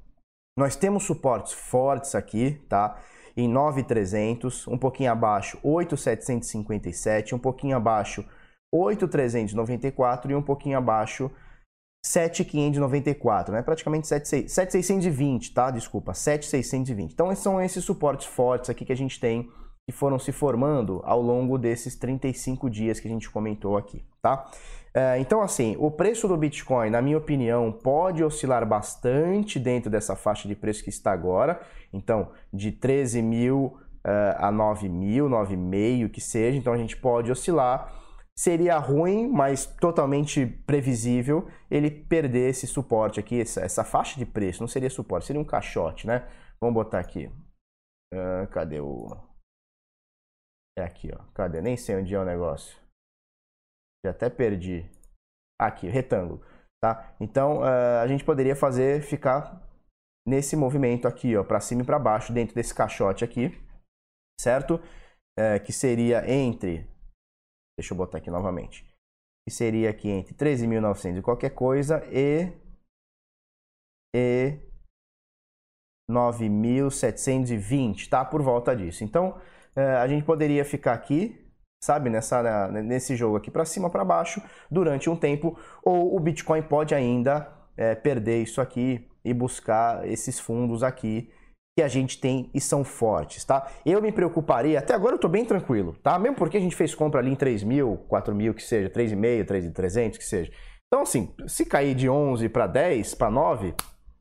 nós 0.57 0.75
temos 0.75 1.03
suportes 1.03 1.53
fortes 1.53 2.13
aqui, 2.13 2.62
tá? 2.69 3.00
Em 3.36 3.48
9,300, 3.48 4.67
um 4.67 4.77
pouquinho 4.77 5.12
abaixo, 5.12 5.57
8,757, 5.63 7.36
um 7.36 7.39
pouquinho 7.39 7.77
abaixo, 7.77 8.25
8,394 8.71 10.31
e 10.31 10.36
um 10.36 10.41
pouquinho 10.41 10.77
abaixo, 10.77 11.31
7,594, 12.05 13.53
né? 13.53 13.62
Praticamente 13.62 14.07
7,620, 14.07 15.53
tá? 15.53 15.69
Desculpa, 15.71 16.13
7,620. 16.13 17.13
Então, 17.13 17.36
são 17.36 17.62
esses 17.62 17.83
suportes 17.83 18.25
fortes 18.25 18.69
aqui 18.69 18.86
que 18.86 18.93
a 18.93 18.98
gente 18.98 19.19
tem 19.19 19.50
que 19.89 19.91
foram 19.91 20.19
se 20.19 20.31
formando 20.31 21.01
ao 21.03 21.19
longo 21.19 21.57
desses 21.57 21.95
35 21.95 22.69
dias 22.69 23.00
que 23.00 23.07
a 23.07 23.12
gente 23.12 23.27
comentou 23.27 23.75
aqui, 23.75 24.05
tá? 24.21 24.48
É, 24.93 25.19
então, 25.19 25.41
assim, 25.41 25.75
o 25.79 25.91
preço 25.91 26.27
do 26.27 26.36
Bitcoin, 26.36 26.89
na 26.89 27.01
minha 27.01 27.17
opinião, 27.17 27.72
pode 27.72 28.24
oscilar 28.24 28.65
bastante 28.65 29.60
dentro 29.60 29.89
dessa 29.89 30.15
faixa 30.15 30.48
de 30.48 30.55
preço 30.55 30.84
que 30.84 30.89
está 30.89 31.12
agora. 31.12 31.62
Então, 31.93 32.31
de 32.51 32.72
13 32.72 33.22
mil 33.22 33.77
uh, 34.05 34.36
a 34.38 34.51
9 34.51 34.89
mil, 34.89 35.29
9,5 35.29 36.10
que 36.10 36.22
seja. 36.22 36.58
Então, 36.58 36.74
a 36.74 36.77
gente 36.77 36.98
pode 36.98 37.31
oscilar 37.31 38.00
seria 38.39 38.77
ruim, 38.77 39.27
mas 39.27 39.65
totalmente 39.65 40.46
previsível 40.46 41.50
ele 41.69 41.91
perder 41.91 42.51
esse 42.51 42.65
suporte 42.65 43.19
aqui, 43.19 43.41
essa, 43.41 43.60
essa, 43.60 43.84
faixa 43.84 44.17
de 44.17 44.25
preço. 44.25 44.62
Não 44.62 44.67
seria 44.67 44.89
suporte, 44.89 45.27
seria 45.27 45.41
um 45.41 45.46
caixote, 45.46 46.08
né? 46.08 46.25
Vamos 46.62 46.74
botar 46.74 47.00
aqui. 47.00 47.29
Uh, 48.13 48.48
cadê 48.50 48.79
o. 48.79 49.10
É 50.77 50.84
aqui, 50.84 51.12
ó. 51.13 51.22
Cadê? 51.34 51.62
Nem 51.62 51.75
sei 51.75 51.98
onde 51.98 52.15
é 52.15 52.19
o 52.19 52.24
negócio. 52.24 52.79
Já 54.06 54.12
até 54.12 54.29
perdi. 54.29 54.89
Aqui, 55.60 55.88
retângulo. 55.88 56.41
Tá? 56.82 57.13
Então 57.20 57.60
uh, 57.60 58.00
a 58.01 58.08
gente 58.08 58.24
poderia 58.24 58.56
fazer 58.56 59.01
ficar 59.01 59.62
nesse 60.25 60.56
movimento 60.56 61.08
aqui, 61.08 61.36
ó, 61.36 61.44
para 61.44 61.60
cima 61.60 61.82
e 61.82 61.86
para 61.86 62.00
baixo, 62.00 62.32
dentro 62.32 62.56
desse 62.56 62.74
caixote 62.74 63.25
aqui, 63.25 63.51
certo? 64.39 64.75
Uh, 65.38 65.62
que 65.65 65.74
seria 65.74 66.29
entre 66.32 66.88
Deixa 67.79 67.94
eu 67.94 67.98
botar 67.98 68.18
aqui 68.18 68.29
novamente. 68.29 68.84
Que 69.48 69.53
seria 69.56 69.89
aqui 69.89 70.10
entre 70.10 70.36
13.900 70.36 71.18
e 71.18 71.22
qualquer 71.22 71.51
coisa 71.51 72.06
e, 72.12 72.51
e 74.13 74.60
9.720, 76.12 78.10
tá? 78.10 78.25
Por 78.25 78.41
volta 78.41 78.75
disso. 78.75 79.01
Então, 79.06 79.39
é, 79.74 79.82
a 79.96 80.06
gente 80.10 80.25
poderia 80.25 80.65
ficar 80.65 80.91
aqui, 80.91 81.38
sabe, 81.81 82.09
nessa, 82.09 82.67
nesse 82.69 83.15
jogo 83.15 83.38
aqui 83.38 83.50
para 83.50 83.65
cima, 83.65 83.89
para 83.89 84.03
baixo, 84.03 84.41
durante 84.69 85.09
um 85.09 85.15
tempo, 85.15 85.57
ou 85.83 86.15
o 86.15 86.19
Bitcoin 86.19 86.62
pode 86.62 86.93
ainda 86.93 87.48
é, 87.77 87.95
perder 87.95 88.41
isso 88.41 88.59
aqui 88.59 89.07
e 89.24 89.33
buscar 89.33 90.07
esses 90.07 90.39
fundos 90.39 90.83
aqui 90.83 91.31
que 91.77 91.83
a 91.83 91.88
gente 91.88 92.19
tem 92.19 92.50
e 92.53 92.59
são 92.59 92.83
fortes, 92.83 93.45
tá? 93.45 93.71
Eu 93.86 94.01
me 94.01 94.12
preocuparia, 94.12 94.79
até 94.79 94.93
agora 94.93 95.15
eu 95.15 95.19
tô 95.19 95.29
bem 95.29 95.45
tranquilo, 95.45 95.95
tá? 96.03 96.19
Mesmo 96.19 96.36
porque 96.36 96.57
a 96.57 96.59
gente 96.59 96.75
fez 96.75 96.93
compra 96.93 97.21
ali 97.21 97.31
em 97.31 97.36
3 97.36 97.63
mil, 97.63 97.98
4 98.09 98.36
mil, 98.36 98.53
que 98.53 98.63
seja, 98.63 98.89
3,5, 98.89 99.45
3,300, 99.45 100.17
que 100.17 100.25
seja. 100.25 100.51
Então, 100.88 101.03
assim, 101.03 101.33
se 101.48 101.65
cair 101.65 101.95
de 101.95 102.09
11 102.09 102.50
para 102.50 102.67
10, 102.67 103.15
para 103.15 103.29
9, 103.29 103.74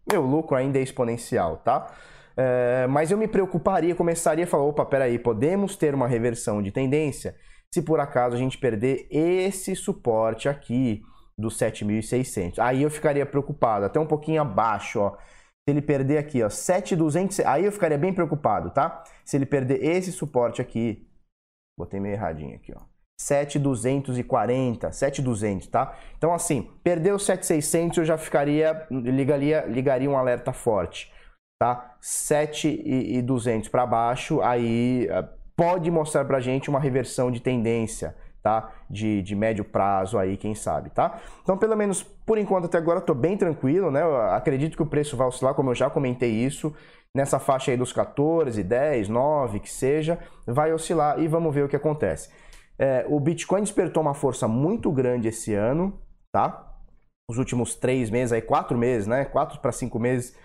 meu 0.09 0.23
lucro 0.23 0.57
ainda 0.57 0.79
é 0.79 0.83
exponencial, 0.83 1.57
tá? 1.57 1.93
É, 2.41 2.87
mas 2.87 3.11
eu 3.11 3.19
me 3.19 3.27
preocuparia, 3.27 3.97
começaria 3.97 4.45
a 4.45 4.47
falar, 4.47 4.63
opa, 4.63 4.87
peraí, 4.87 5.19
podemos 5.19 5.75
ter 5.75 5.93
uma 5.93 6.07
reversão 6.07 6.63
de 6.63 6.71
tendência 6.71 7.35
se 7.75 7.83
por 7.83 7.99
acaso 7.99 8.37
a 8.37 8.39
gente 8.39 8.57
perder 8.57 9.09
esse 9.11 9.75
suporte 9.75 10.49
aqui 10.49 11.03
dos 11.37 11.59
7.600. 11.59 12.61
Aí 12.61 12.83
eu 12.83 12.91
ficaria 12.91 13.27
preocupado, 13.27 13.87
até 13.87 13.99
um 13.99 14.07
pouquinho 14.07 14.41
abaixo, 14.41 15.01
ó. 15.01 15.17
Se 15.17 15.73
ele 15.73 15.83
perder 15.83 16.19
aqui, 16.19 16.43
ó, 16.43 16.49
7,200, 16.49 17.41
aí 17.41 17.65
eu 17.65 17.73
ficaria 17.73 17.99
bem 17.99 18.15
preocupado, 18.15 18.71
tá? 18.71 19.05
Se 19.25 19.37
ele 19.37 19.45
perder 19.45 19.85
esse 19.85 20.11
suporte 20.13 20.63
aqui, 20.63 21.07
botei 21.79 22.01
meio 22.01 22.15
erradinho 22.15 22.55
aqui, 22.55 22.73
ó. 22.75 22.81
7,240, 23.21 24.93
7,200, 24.93 25.67
tá? 25.67 25.99
Então, 26.17 26.33
assim, 26.33 26.71
perdeu 26.85 27.19
7,600, 27.19 27.99
eu 27.99 28.05
já 28.05 28.17
ficaria, 28.17 28.87
ligaria, 28.91 29.67
ligaria 29.67 30.09
um 30.09 30.17
alerta 30.17 30.53
forte, 30.53 31.13
tá? 31.59 31.97
7,200 32.01 33.69
para 33.69 33.85
baixo, 33.85 34.41
aí 34.41 35.07
eh, 35.11 35.29
pode 35.57 35.91
mostrar 35.91 36.25
pra 36.25 36.39
gente 36.39 36.71
uma 36.71 36.79
reversão 36.79 37.31
de 37.31 37.41
tendência, 37.41 38.15
tá? 38.43 38.71
De, 38.89 39.21
de 39.23 39.35
médio 39.35 39.65
prazo 39.65 40.19
aí, 40.19 40.37
quem 40.37 40.55
sabe, 40.55 40.91
tá? 40.91 41.19
Então, 41.43 41.59
pelo 41.59 41.77
menos 41.77 42.03
por 42.03 42.39
enquanto 42.39 42.67
até 42.67 42.79
agora 42.79 43.01
estou 43.01 43.15
bem 43.15 43.37
tranquilo, 43.37 43.91
né? 43.91 44.03
Eu 44.03 44.17
acredito 44.17 44.77
que 44.77 44.83
o 44.83 44.87
preço 44.87 45.17
vai 45.17 45.27
oscilar, 45.27 45.55
como 45.55 45.71
eu 45.71 45.75
já 45.75 45.91
comentei 45.91 46.31
isso, 46.31 46.73
nessa 47.15 47.41
faixa 47.41 47.73
aí 47.73 47.77
dos 47.77 47.93
14, 47.93 48.63
10, 48.63 49.09
9, 49.09 49.61
que 49.61 49.71
seja, 49.71 50.19
vai 50.47 50.73
oscilar 50.73 51.19
e 51.19 51.27
vamos 51.27 51.53
ver 51.53 51.65
o 51.65 51.69
que 51.69 51.77
acontece. 51.77 52.31
É, 52.79 53.05
o 53.09 53.19
Bitcoin 53.19 53.63
despertou 53.63 54.01
uma 54.01 54.15
força 54.15 54.47
muito 54.47 54.93
grande 54.93 55.27
esse 55.27 55.53
ano, 55.53 55.99
tá? 56.33 56.65
Os 57.29 57.37
últimos 57.37 57.75
três 57.75 58.09
meses, 58.09 58.33
aí 58.33 58.41
quatro 58.41 58.79
meses, 58.79 59.09
né? 59.09 59.25
Quatro 59.25 59.59
para 59.59 59.73
cinco 59.73 59.99
meses 59.99 60.37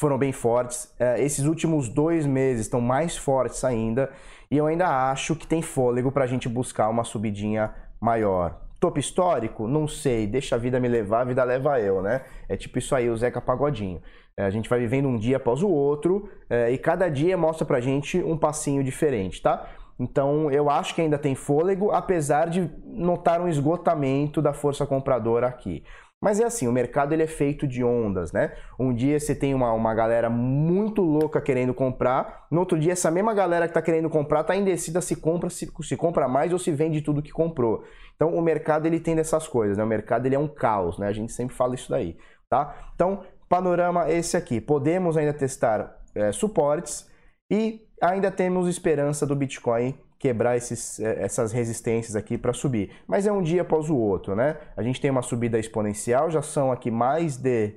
foram 0.00 0.16
bem 0.16 0.32
fortes. 0.32 0.92
É, 0.98 1.22
esses 1.22 1.44
últimos 1.44 1.88
dois 1.88 2.24
meses 2.24 2.62
estão 2.62 2.80
mais 2.80 3.16
fortes 3.16 3.62
ainda. 3.64 4.10
E 4.50 4.56
eu 4.56 4.66
ainda 4.66 5.10
acho 5.10 5.36
que 5.36 5.46
tem 5.46 5.60
fôlego 5.60 6.10
para 6.10 6.24
a 6.24 6.26
gente 6.26 6.48
buscar 6.48 6.88
uma 6.88 7.04
subidinha 7.04 7.74
maior, 8.00 8.58
Topo 8.80 8.98
histórico? 8.98 9.68
Não 9.68 9.86
sei. 9.86 10.26
Deixa 10.26 10.54
a 10.54 10.58
vida 10.58 10.80
me 10.80 10.88
levar, 10.88 11.20
a 11.20 11.24
vida 11.24 11.44
leva 11.44 11.78
eu, 11.78 12.00
né? 12.00 12.22
É 12.48 12.56
tipo 12.56 12.78
isso 12.78 12.94
aí, 12.94 13.10
o 13.10 13.16
Zeca 13.16 13.38
Pagodinho. 13.38 14.00
É, 14.34 14.44
a 14.44 14.48
gente 14.48 14.70
vai 14.70 14.80
vivendo 14.80 15.06
um 15.06 15.18
dia 15.18 15.36
após 15.36 15.62
o 15.62 15.68
outro 15.68 16.30
é, 16.48 16.70
e 16.70 16.78
cada 16.78 17.10
dia 17.10 17.36
mostra 17.36 17.66
pra 17.66 17.78
gente 17.78 18.22
um 18.22 18.38
passinho 18.38 18.82
diferente, 18.82 19.42
tá? 19.42 19.68
Então 19.98 20.50
eu 20.50 20.70
acho 20.70 20.94
que 20.94 21.02
ainda 21.02 21.18
tem 21.18 21.34
fôlego, 21.34 21.90
apesar 21.90 22.48
de 22.48 22.70
notar 22.86 23.38
um 23.42 23.48
esgotamento 23.48 24.40
da 24.40 24.54
força 24.54 24.86
compradora 24.86 25.46
aqui. 25.46 25.84
Mas 26.22 26.38
é 26.38 26.44
assim, 26.44 26.68
o 26.68 26.72
mercado 26.72 27.14
ele 27.14 27.22
é 27.22 27.26
feito 27.26 27.66
de 27.66 27.82
ondas, 27.82 28.30
né? 28.30 28.52
Um 28.78 28.92
dia 28.92 29.18
você 29.18 29.34
tem 29.34 29.54
uma, 29.54 29.72
uma 29.72 29.94
galera 29.94 30.28
muito 30.28 31.00
louca 31.00 31.40
querendo 31.40 31.72
comprar, 31.72 32.46
no 32.50 32.60
outro 32.60 32.78
dia 32.78 32.92
essa 32.92 33.10
mesma 33.10 33.32
galera 33.32 33.66
que 33.66 33.70
está 33.70 33.80
querendo 33.80 34.10
comprar 34.10 34.42
está 34.42 34.54
indecida 34.54 35.00
se 35.00 35.16
compra, 35.16 35.48
se, 35.48 35.72
se 35.82 35.96
compra 35.96 36.28
mais 36.28 36.52
ou 36.52 36.58
se 36.58 36.70
vende 36.70 37.00
tudo 37.00 37.22
que 37.22 37.32
comprou. 37.32 37.84
Então 38.16 38.34
o 38.34 38.42
mercado 38.42 38.84
ele 38.84 39.00
tem 39.00 39.16
dessas 39.16 39.48
coisas, 39.48 39.78
né? 39.78 39.84
O 39.84 39.86
mercado 39.86 40.26
ele 40.26 40.34
é 40.34 40.38
um 40.38 40.48
caos, 40.48 40.98
né? 40.98 41.08
A 41.08 41.12
gente 41.12 41.32
sempre 41.32 41.56
fala 41.56 41.74
isso 41.74 41.90
daí, 41.90 42.18
tá? 42.50 42.90
Então, 42.94 43.24
panorama 43.48 44.10
esse 44.10 44.36
aqui. 44.36 44.60
Podemos 44.60 45.16
ainda 45.16 45.32
testar 45.32 45.96
é, 46.14 46.32
suportes 46.32 47.08
e 47.50 47.80
ainda 48.00 48.30
temos 48.30 48.68
esperança 48.68 49.26
do 49.26 49.34
Bitcoin 49.34 49.98
quebrar 50.20 50.54
esses, 50.54 51.00
é, 51.00 51.24
essas 51.24 51.50
resistências 51.50 52.14
aqui 52.14 52.36
para 52.36 52.52
subir. 52.52 52.92
Mas 53.08 53.26
é 53.26 53.32
um 53.32 53.42
dia 53.42 53.62
após 53.62 53.88
o 53.88 53.96
outro, 53.96 54.36
né? 54.36 54.58
A 54.76 54.82
gente 54.82 55.00
tem 55.00 55.10
uma 55.10 55.22
subida 55.22 55.58
exponencial, 55.58 56.30
já 56.30 56.42
são 56.42 56.70
aqui 56.70 56.90
mais 56.90 57.38
de 57.38 57.72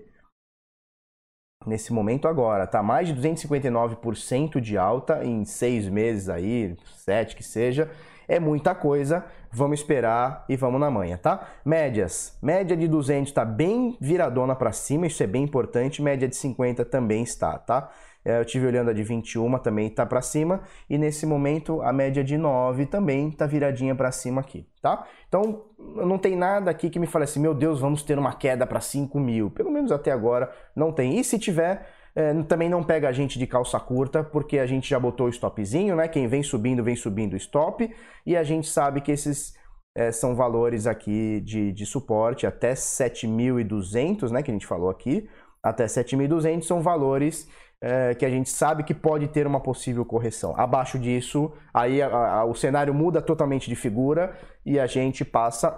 nesse 1.65 1.93
momento 1.93 2.27
agora, 2.27 2.67
tá? 2.67 2.83
Mais 2.83 3.07
de 3.07 3.15
259% 3.15 4.59
de 4.59 4.77
alta 4.77 5.23
em 5.23 5.45
seis 5.45 5.88
meses 5.88 6.27
aí, 6.27 6.75
sete 6.97 7.38
que 7.38 7.43
seja. 7.43 7.89
É 8.27 8.39
muita 8.39 8.75
coisa, 8.75 9.25
vamos 9.50 9.79
esperar 9.79 10.45
e 10.50 10.57
vamos 10.57 10.81
na 10.81 10.91
manhã, 10.91 11.17
tá? 11.17 11.47
Médias. 11.63 12.38
Média 12.41 12.75
de 12.75 12.88
200 12.88 13.29
está 13.29 13.45
bem 13.45 13.97
viradona 14.01 14.53
para 14.53 14.73
cima, 14.73 15.07
isso 15.07 15.23
é 15.23 15.27
bem 15.27 15.43
importante. 15.43 16.01
Média 16.01 16.27
de 16.27 16.35
50 16.35 16.83
também 16.83 17.23
está, 17.23 17.57
tá? 17.57 17.89
É, 18.25 18.39
eu 18.39 18.45
tive 18.45 18.67
olhando 18.67 18.89
a 18.89 18.93
de 18.93 19.03
21 19.03 19.59
também 19.59 19.87
está 19.87 20.05
para 20.05 20.21
cima 20.21 20.61
e 20.89 20.97
nesse 20.97 21.25
momento 21.25 21.81
a 21.81 21.91
média 21.91 22.23
de 22.23 22.37
9 22.37 22.85
também 22.85 23.29
está 23.29 23.45
viradinha 23.45 23.93
para 23.93 24.11
cima 24.11 24.41
aqui, 24.41 24.65
tá? 24.81 25.05
Então 25.27 25.65
não 25.77 26.17
tem 26.17 26.35
nada 26.35 26.71
aqui 26.71 26.89
que 26.89 26.99
me 26.99 27.07
fale 27.07 27.25
assim, 27.25 27.39
meu 27.39 27.53
Deus, 27.53 27.79
vamos 27.79 28.01
ter 28.03 28.17
uma 28.17 28.33
queda 28.33 28.65
para 28.65 28.79
5 28.79 29.19
mil. 29.19 29.51
Pelo 29.51 29.71
menos 29.71 29.91
até 29.91 30.11
agora 30.11 30.49
não 30.75 30.91
tem. 30.91 31.19
E 31.19 31.23
se 31.23 31.37
tiver, 31.37 31.85
é, 32.15 32.33
também 32.43 32.69
não 32.69 32.83
pega 32.83 33.09
a 33.09 33.11
gente 33.11 33.37
de 33.37 33.47
calça 33.47 33.79
curta, 33.79 34.23
porque 34.23 34.59
a 34.59 34.65
gente 34.65 34.89
já 34.89 34.99
botou 34.99 35.27
o 35.27 35.29
stopzinho, 35.29 35.95
né? 35.95 36.07
Quem 36.07 36.27
vem 36.27 36.43
subindo, 36.43 36.83
vem 36.83 36.95
subindo 36.95 37.35
stop, 37.35 37.89
e 38.25 38.37
a 38.37 38.43
gente 38.43 38.69
sabe 38.69 39.01
que 39.01 39.11
esses 39.11 39.53
é, 39.95 40.11
são 40.11 40.35
valores 40.35 40.87
aqui 40.87 41.41
de, 41.41 41.71
de 41.71 41.85
suporte 41.85 42.45
até 42.47 42.73
7.200, 42.73 44.31
né? 44.31 44.43
Que 44.43 44.51
a 44.51 44.53
gente 44.53 44.67
falou 44.67 44.89
aqui, 44.89 45.27
até 45.61 45.85
7.200 45.85 46.63
são 46.63 46.81
valores 46.81 47.47
é, 47.85 48.15
que 48.15 48.25
a 48.25 48.29
gente 48.29 48.49
sabe 48.49 48.81
que 48.81 48.93
pode 48.93 49.27
ter 49.27 49.45
uma 49.45 49.59
possível 49.59 50.05
correção. 50.05 50.55
Abaixo 50.57 50.97
disso, 50.97 51.51
aí 51.73 52.01
a, 52.01 52.07
a, 52.07 52.45
o 52.45 52.55
cenário 52.55 52.93
muda 52.93 53.21
totalmente 53.21 53.69
de 53.69 53.75
figura 53.75 54.39
e 54.65 54.79
a 54.79 54.87
gente 54.87 55.25
passa 55.25 55.77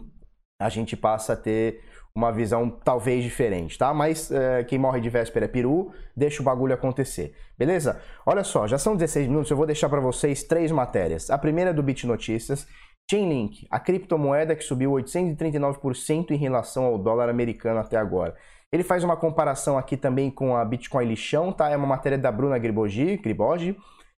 a 0.60 0.68
gente 0.68 0.94
passa 0.94 1.32
a 1.32 1.36
ter 1.36 1.80
uma 2.14 2.30
visão 2.30 2.68
talvez 2.68 3.24
diferente, 3.24 3.78
tá? 3.78 3.94
Mas 3.94 4.30
é, 4.30 4.62
quem 4.64 4.78
morre 4.78 5.00
de 5.00 5.08
véspera 5.08 5.46
é 5.46 5.48
peru, 5.48 5.90
deixa 6.14 6.42
o 6.42 6.44
bagulho 6.44 6.74
acontecer, 6.74 7.34
beleza? 7.56 7.98
Olha 8.26 8.44
só, 8.44 8.66
já 8.66 8.76
são 8.76 8.94
16 8.94 9.28
minutos, 9.28 9.50
eu 9.50 9.56
vou 9.56 9.66
deixar 9.66 9.88
para 9.88 10.00
vocês 10.00 10.42
três 10.42 10.70
matérias. 10.70 11.30
A 11.30 11.38
primeira 11.38 11.70
é 11.70 11.72
do 11.72 11.82
Bit 11.82 12.06
Notícias, 12.06 12.66
Chainlink, 13.10 13.66
a 13.70 13.80
criptomoeda 13.80 14.54
que 14.54 14.64
subiu 14.64 14.90
839% 14.90 16.32
em 16.32 16.36
relação 16.36 16.84
ao 16.84 16.98
dólar 16.98 17.30
americano 17.30 17.80
até 17.80 17.96
agora. 17.96 18.36
Ele 18.72 18.84
faz 18.84 19.02
uma 19.02 19.16
comparação 19.16 19.78
aqui 19.78 19.96
também 19.96 20.30
com 20.30 20.54
a 20.54 20.64
Bitcoin 20.64 21.06
Lixão, 21.06 21.52
tá? 21.52 21.70
É 21.70 21.76
uma 21.76 21.86
matéria 21.86 22.18
da 22.18 22.30
Bruna 22.30 22.58
Gribogi, 22.58 23.16
Gribogi 23.16 23.76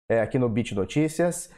é, 0.10 0.22
aqui 0.22 0.40
no 0.40 0.50
Bit 0.50 0.74
Notícias. 0.74 1.50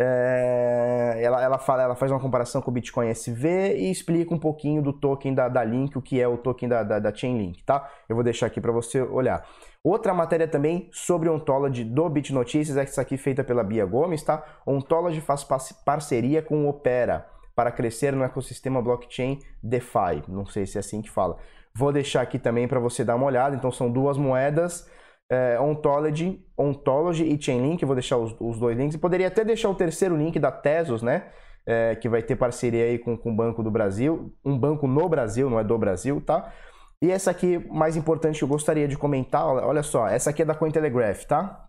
É, 0.00 1.18
ela, 1.20 1.42
ela, 1.42 1.58
fala, 1.58 1.82
ela 1.82 1.96
faz 1.96 2.10
uma 2.12 2.20
comparação 2.20 2.62
com 2.62 2.70
o 2.70 2.74
Bitcoin 2.74 3.08
SV 3.08 3.76
e 3.76 3.90
explica 3.90 4.32
um 4.32 4.38
pouquinho 4.38 4.80
do 4.80 4.92
token 4.92 5.34
da, 5.34 5.48
da 5.48 5.64
Link, 5.64 5.98
o 5.98 6.02
que 6.02 6.20
é 6.20 6.28
o 6.28 6.38
token 6.38 6.68
da, 6.68 6.82
da, 6.84 6.98
da 7.00 7.14
Chainlink, 7.14 7.64
tá? 7.64 7.90
Eu 8.08 8.14
vou 8.14 8.22
deixar 8.22 8.46
aqui 8.46 8.60
para 8.60 8.70
você 8.70 9.02
olhar. 9.02 9.44
Outra 9.84 10.14
matéria 10.14 10.46
também 10.46 10.88
sobre 10.92 11.28
Ontology 11.28 11.84
do 11.84 12.08
Bit 12.08 12.32
Notícias, 12.32 12.76
essa 12.76 13.02
aqui 13.02 13.16
feita 13.16 13.42
pela 13.42 13.64
Bia 13.64 13.84
Gomes, 13.84 14.22
tá? 14.22 14.44
Ontology 14.66 15.20
faz 15.20 15.44
parceria 15.84 16.42
com 16.42 16.68
Opera 16.68 17.26
para 17.54 17.72
crescer 17.72 18.12
no 18.12 18.22
ecossistema 18.22 18.80
blockchain 18.80 19.40
DeFi. 19.60 20.22
Não 20.28 20.46
sei 20.46 20.64
se 20.64 20.78
é 20.78 20.80
assim 20.80 21.02
que 21.02 21.10
fala. 21.10 21.38
Vou 21.74 21.92
deixar 21.92 22.22
aqui 22.22 22.38
também 22.38 22.66
para 22.66 22.80
você 22.80 23.04
dar 23.04 23.16
uma 23.16 23.26
olhada. 23.26 23.54
Então 23.54 23.70
são 23.70 23.90
duas 23.90 24.16
moedas, 24.16 24.88
é, 25.30 25.58
Ontology, 25.60 26.44
Ontology 26.56 27.24
e 27.24 27.40
Chainlink. 27.40 27.84
Vou 27.84 27.94
deixar 27.94 28.16
os, 28.16 28.34
os, 28.40 28.58
dois 28.58 28.76
links. 28.76 28.94
E 28.94 28.98
poderia 28.98 29.28
até 29.28 29.44
deixar 29.44 29.68
o 29.68 29.74
terceiro 29.74 30.16
link 30.16 30.38
da 30.38 30.50
Tesos, 30.50 31.02
né? 31.02 31.28
É, 31.66 31.94
que 31.96 32.08
vai 32.08 32.22
ter 32.22 32.36
parceria 32.36 32.84
aí 32.84 32.98
com, 32.98 33.16
com 33.16 33.30
o 33.30 33.36
Banco 33.36 33.62
do 33.62 33.70
Brasil. 33.70 34.34
Um 34.44 34.58
banco 34.58 34.86
no 34.86 35.08
Brasil, 35.08 35.50
não 35.50 35.60
é 35.60 35.64
do 35.64 35.76
Brasil, 35.76 36.20
tá? 36.20 36.52
E 37.00 37.12
essa 37.12 37.30
aqui, 37.30 37.58
mais 37.70 37.96
importante, 37.96 38.42
eu 38.42 38.48
gostaria 38.48 38.88
de 38.88 38.96
comentar, 38.96 39.46
olha 39.46 39.84
só, 39.84 40.08
essa 40.08 40.30
aqui 40.30 40.42
é 40.42 40.44
da 40.44 40.54
Cointelegraph, 40.54 41.24
tá? 41.26 41.68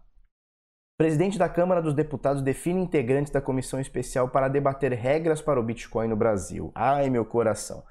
Presidente 1.00 1.38
da 1.38 1.48
Câmara 1.48 1.82
dos 1.82 1.94
Deputados 1.94 2.42
define 2.42 2.82
integrantes 2.82 3.32
da 3.32 3.40
comissão 3.40 3.80
especial 3.80 4.28
para 4.28 4.50
debater 4.50 4.92
regras 4.92 5.42
para 5.42 5.60
o 5.60 5.64
Bitcoin 5.64 6.08
no 6.08 6.16
Brasil. 6.16 6.72
Ai, 6.76 7.10
meu 7.10 7.24
coração. 7.24 7.84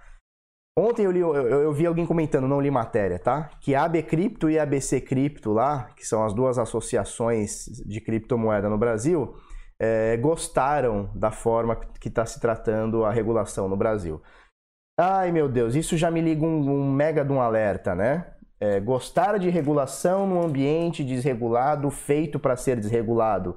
Ontem 0.79 1.07
eu, 1.07 1.11
li, 1.11 1.19
eu, 1.19 1.35
eu, 1.35 1.73
vi 1.73 1.85
alguém 1.87 2.07
comentando, 2.07 2.47
não 2.47 2.61
li 2.61 2.71
matéria, 2.71 3.19
tá? 3.19 3.51
Que 3.61 3.75
a 3.75 3.83
AB 3.83 4.01
Cripto 4.05 4.49
e 4.49 4.61
a 4.61 4.62
ABC 4.62 5.01
Cripto 5.01 5.53
lá, 5.53 5.91
que 5.97 6.07
são 6.07 6.25
as 6.25 6.33
duas 6.33 6.57
associações 6.57 7.64
de 7.85 8.01
criptomoeda 8.01 8.69
no 8.69 8.79
Brasil, 8.79 9.35
é, 9.77 10.17
gostaram 10.17 11.11
da 11.17 11.33
forma 11.33 11.75
que 12.01 12.07
está 12.07 12.25
se 12.25 12.38
tratando 12.38 13.05
a 13.05 13.11
regulação 13.11 13.69
no 13.69 13.77
Brasil. 13.77 14.23
Ai 14.97 15.33
meu 15.33 15.49
Deus, 15.49 15.75
isso 15.75 15.97
já 15.97 16.12
me 16.12 16.21
liga 16.21 16.47
um, 16.47 16.71
um 16.71 16.93
mega 16.93 17.25
de 17.25 17.33
um 17.33 17.41
alerta, 17.41 17.97
né? 17.97 18.27
É, 18.61 18.79
gostar 18.79 19.37
de 19.37 19.51
regulação 19.51 20.29
no 20.29 20.41
ambiente 20.41 21.03
desregulado, 21.03 21.91
feito 21.91 22.38
para 22.38 22.55
ser 22.55 22.79
desregulado, 22.79 23.57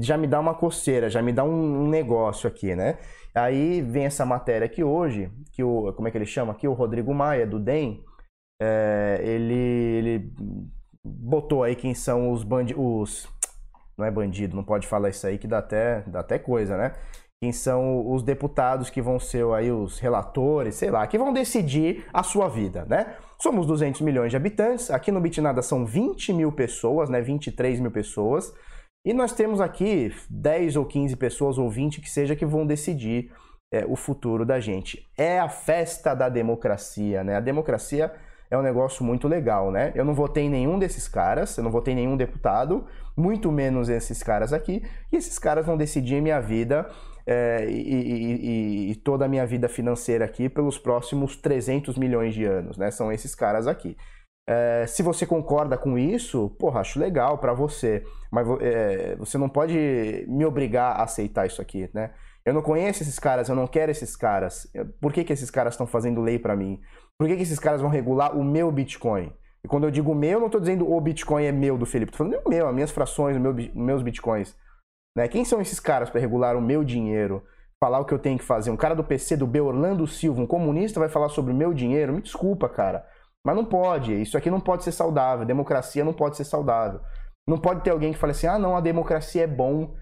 já 0.00 0.16
me 0.18 0.26
dá 0.26 0.38
uma 0.38 0.54
coceira, 0.54 1.08
já 1.08 1.22
me 1.22 1.32
dá 1.32 1.44
um, 1.44 1.88
negócio 1.88 2.46
aqui, 2.46 2.74
né? 2.74 2.98
Aí 3.34 3.80
vem 3.80 4.04
essa 4.04 4.26
matéria 4.26 4.66
aqui 4.66 4.84
hoje, 4.84 5.30
que 5.52 5.62
o, 5.62 5.92
como 5.94 6.08
é 6.08 6.10
que 6.10 6.18
ele 6.18 6.26
chama 6.26 6.52
aqui? 6.52 6.68
O 6.68 6.72
Rodrigo 6.74 7.14
Maia, 7.14 7.46
do 7.46 7.58
DEM, 7.58 8.04
é, 8.60 9.20
ele, 9.22 9.54
ele 9.54 10.32
botou 11.04 11.62
aí 11.62 11.74
quem 11.74 11.94
são 11.94 12.32
os 12.32 12.42
bandidos, 12.42 13.28
não 13.96 14.04
é 14.04 14.10
bandido, 14.10 14.56
não 14.56 14.64
pode 14.64 14.86
falar 14.86 15.08
isso 15.08 15.26
aí 15.26 15.38
que 15.38 15.46
dá 15.46 15.58
até, 15.58 16.02
dá 16.06 16.20
até 16.20 16.38
coisa, 16.38 16.76
né? 16.76 16.92
Quem 17.40 17.52
são 17.52 18.12
os 18.12 18.22
deputados 18.22 18.90
que 18.90 19.00
vão 19.00 19.20
ser 19.20 19.46
aí 19.54 19.70
os 19.70 20.00
relatores, 20.00 20.74
sei 20.74 20.90
lá, 20.90 21.06
que 21.06 21.16
vão 21.16 21.32
decidir 21.32 22.04
a 22.12 22.24
sua 22.24 22.48
vida, 22.48 22.84
né? 22.86 23.14
Somos 23.40 23.64
200 23.64 24.00
milhões 24.00 24.30
de 24.30 24.36
habitantes, 24.36 24.90
aqui 24.90 25.12
no 25.12 25.20
Bitnada 25.20 25.62
são 25.62 25.86
20 25.86 26.32
mil 26.32 26.50
pessoas, 26.50 27.08
né? 27.08 27.20
23 27.20 27.78
mil 27.78 27.92
pessoas. 27.92 28.52
E 29.04 29.12
nós 29.12 29.32
temos 29.32 29.60
aqui 29.60 30.12
10 30.28 30.76
ou 30.76 30.84
15 30.84 31.16
pessoas, 31.16 31.58
ou 31.58 31.70
20 31.70 32.00
que 32.00 32.10
seja, 32.10 32.36
que 32.36 32.44
vão 32.44 32.66
decidir 32.66 33.30
é, 33.72 33.84
o 33.86 33.96
futuro 33.96 34.44
da 34.44 34.60
gente. 34.60 35.06
É 35.16 35.38
a 35.38 35.48
festa 35.48 36.14
da 36.14 36.28
democracia, 36.28 37.22
né? 37.22 37.36
A 37.36 37.40
democracia 37.40 38.12
é 38.50 38.56
um 38.56 38.62
negócio 38.62 39.04
muito 39.04 39.28
legal, 39.28 39.70
né? 39.70 39.92
Eu 39.94 40.04
não 40.04 40.14
votei 40.14 40.44
em 40.44 40.50
nenhum 40.50 40.78
desses 40.78 41.06
caras, 41.06 41.56
eu 41.56 41.64
não 41.64 41.70
votei 41.70 41.92
em 41.92 41.96
nenhum 41.96 42.16
deputado, 42.16 42.86
muito 43.16 43.52
menos 43.52 43.88
esses 43.88 44.22
caras 44.22 44.52
aqui, 44.52 44.82
e 45.12 45.16
esses 45.16 45.38
caras 45.38 45.66
vão 45.66 45.76
decidir 45.76 46.20
minha 46.22 46.40
vida 46.40 46.88
é, 47.26 47.66
e, 47.68 48.88
e, 48.88 48.90
e, 48.90 48.94
toda 48.96 49.26
a 49.26 49.28
minha 49.28 49.46
vida 49.46 49.68
financeira 49.68 50.24
aqui 50.24 50.48
pelos 50.48 50.78
próximos 50.78 51.36
300 51.36 51.98
milhões 51.98 52.32
de 52.32 52.44
anos, 52.44 52.78
né? 52.78 52.90
São 52.90 53.12
esses 53.12 53.34
caras 53.34 53.66
aqui. 53.66 53.96
É, 54.50 54.86
se 54.86 55.02
você 55.02 55.26
concorda 55.26 55.76
com 55.76 55.98
isso, 55.98 56.48
porra, 56.58 56.80
acho 56.80 56.98
legal 56.98 57.36
para 57.36 57.52
você, 57.52 58.02
mas 58.32 58.48
é, 58.62 59.14
você 59.16 59.36
não 59.36 59.46
pode 59.46 60.24
me 60.26 60.42
obrigar 60.46 60.96
a 60.96 61.02
aceitar 61.02 61.46
isso 61.46 61.60
aqui, 61.60 61.90
né? 61.92 62.12
Eu 62.46 62.54
não 62.54 62.62
conheço 62.62 63.02
esses 63.02 63.18
caras, 63.18 63.50
eu 63.50 63.54
não 63.54 63.66
quero 63.66 63.92
esses 63.92 64.16
caras. 64.16 64.66
Por 65.02 65.12
que, 65.12 65.22
que 65.22 65.34
esses 65.34 65.50
caras 65.50 65.74
estão 65.74 65.86
fazendo 65.86 66.22
lei 66.22 66.38
para 66.38 66.56
mim? 66.56 66.80
Por 67.18 67.28
que, 67.28 67.36
que 67.36 67.42
esses 67.42 67.58
caras 67.58 67.82
vão 67.82 67.90
regular 67.90 68.34
o 68.34 68.42
meu 68.42 68.72
Bitcoin? 68.72 69.30
E 69.62 69.68
quando 69.68 69.84
eu 69.84 69.90
digo 69.90 70.14
meu, 70.14 70.30
eu 70.30 70.40
não 70.40 70.46
estou 70.46 70.62
dizendo 70.62 70.90
o 70.90 70.98
Bitcoin 70.98 71.44
é 71.44 71.52
meu 71.52 71.76
do 71.76 71.84
Felipe, 71.84 72.10
estou 72.10 72.26
falando 72.26 72.48
meu, 72.48 72.66
as 72.68 72.74
minhas 72.74 72.90
frações, 72.90 73.36
meu, 73.36 73.54
meus 73.74 74.02
Bitcoins. 74.02 74.56
Né? 75.14 75.28
Quem 75.28 75.44
são 75.44 75.60
esses 75.60 75.78
caras 75.78 76.08
para 76.08 76.22
regular 76.22 76.56
o 76.56 76.62
meu 76.62 76.82
dinheiro? 76.82 77.44
Falar 77.78 77.98
o 77.98 78.06
que 78.06 78.14
eu 78.14 78.18
tenho 78.18 78.38
que 78.38 78.44
fazer? 78.44 78.70
Um 78.70 78.78
cara 78.78 78.94
do 78.94 79.04
PC, 79.04 79.36
do 79.36 79.46
B, 79.46 79.60
Orlando 79.60 80.06
Silva, 80.06 80.40
um 80.40 80.46
comunista, 80.46 80.98
vai 80.98 81.10
falar 81.10 81.28
sobre 81.28 81.52
o 81.52 81.56
meu 81.56 81.74
dinheiro? 81.74 82.14
Me 82.14 82.22
desculpa, 82.22 82.66
cara. 82.66 83.04
Mas 83.46 83.56
não 83.56 83.64
pode, 83.64 84.20
isso 84.20 84.36
aqui 84.36 84.50
não 84.50 84.60
pode 84.60 84.84
ser 84.84 84.92
saudável, 84.92 85.46
democracia 85.46 86.04
não 86.04 86.12
pode 86.12 86.36
ser 86.36 86.44
saudável. 86.44 87.00
Não 87.46 87.58
pode 87.58 87.82
ter 87.82 87.90
alguém 87.90 88.12
que 88.12 88.18
fale 88.18 88.32
assim: 88.32 88.46
ah, 88.46 88.58
não, 88.58 88.76
a 88.76 88.80
democracia 88.80 89.44
é 89.44 89.46
bom, 89.46 89.94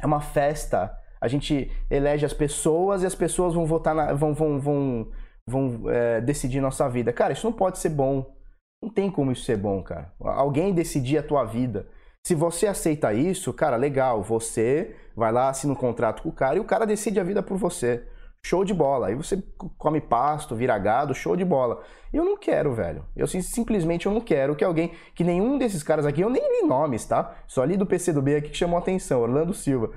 é 0.00 0.06
uma 0.06 0.20
festa, 0.20 0.96
A 1.20 1.28
gente 1.28 1.70
elege 1.90 2.24
as 2.24 2.32
pessoas 2.32 3.02
e 3.02 3.06
as 3.06 3.14
pessoas 3.14 3.54
vão 3.54 3.66
votar 3.66 3.94
na, 3.94 4.12
vão 4.14 4.32
vão 4.32 4.58
vão, 4.58 5.08
vão 5.46 5.90
é, 5.90 6.20
decidir 6.20 6.60
nossa 6.60 6.88
vida. 6.88 7.12
Cara, 7.12 7.32
isso 7.32 7.46
não 7.46 7.52
pode 7.52 7.78
ser 7.78 7.90
bom. 7.90 8.34
Não 8.82 8.88
tem 8.88 9.10
como 9.10 9.30
isso 9.30 9.44
ser 9.44 9.58
bom, 9.58 9.82
cara. 9.82 10.14
Alguém 10.20 10.72
decidir 10.72 11.18
a 11.18 11.22
tua 11.22 11.44
vida. 11.44 11.86
Se 12.26 12.34
você 12.34 12.66
aceita 12.66 13.12
isso, 13.12 13.52
cara, 13.52 13.76
legal. 13.76 14.22
Você 14.22 14.96
vai 15.14 15.30
lá, 15.30 15.50
assina 15.50 15.72
um 15.72 15.76
contrato 15.76 16.22
com 16.22 16.30
o 16.30 16.32
cara 16.32 16.56
e 16.56 16.60
o 16.60 16.64
cara 16.64 16.86
decide 16.86 17.20
a 17.20 17.24
vida 17.24 17.42
por 17.42 17.58
você. 17.58 18.06
Show 18.44 18.64
de 18.64 18.72
bola. 18.72 19.08
Aí 19.08 19.14
você 19.14 19.42
come 19.76 20.00
pasto, 20.00 20.56
vira 20.56 20.76
gado, 20.78 21.14
show 21.14 21.36
de 21.36 21.44
bola. 21.44 21.82
Eu 22.12 22.24
não 22.24 22.36
quero, 22.36 22.72
velho. 22.72 23.04
Eu 23.14 23.26
simplesmente 23.26 24.06
eu 24.06 24.12
não 24.12 24.20
quero 24.20 24.56
que 24.56 24.64
alguém, 24.64 24.92
que 25.14 25.22
nenhum 25.22 25.58
desses 25.58 25.82
caras 25.82 26.06
aqui, 26.06 26.20
eu 26.22 26.30
nem 26.30 26.42
li 26.42 26.66
nomes, 26.66 27.04
tá? 27.04 27.36
Só 27.46 27.62
li 27.64 27.76
do 27.76 27.86
PCdoB 27.86 28.36
aqui 28.36 28.50
que 28.50 28.56
chamou 28.56 28.78
atenção, 28.78 29.20
Orlando 29.20 29.54
Silva. 29.54 29.92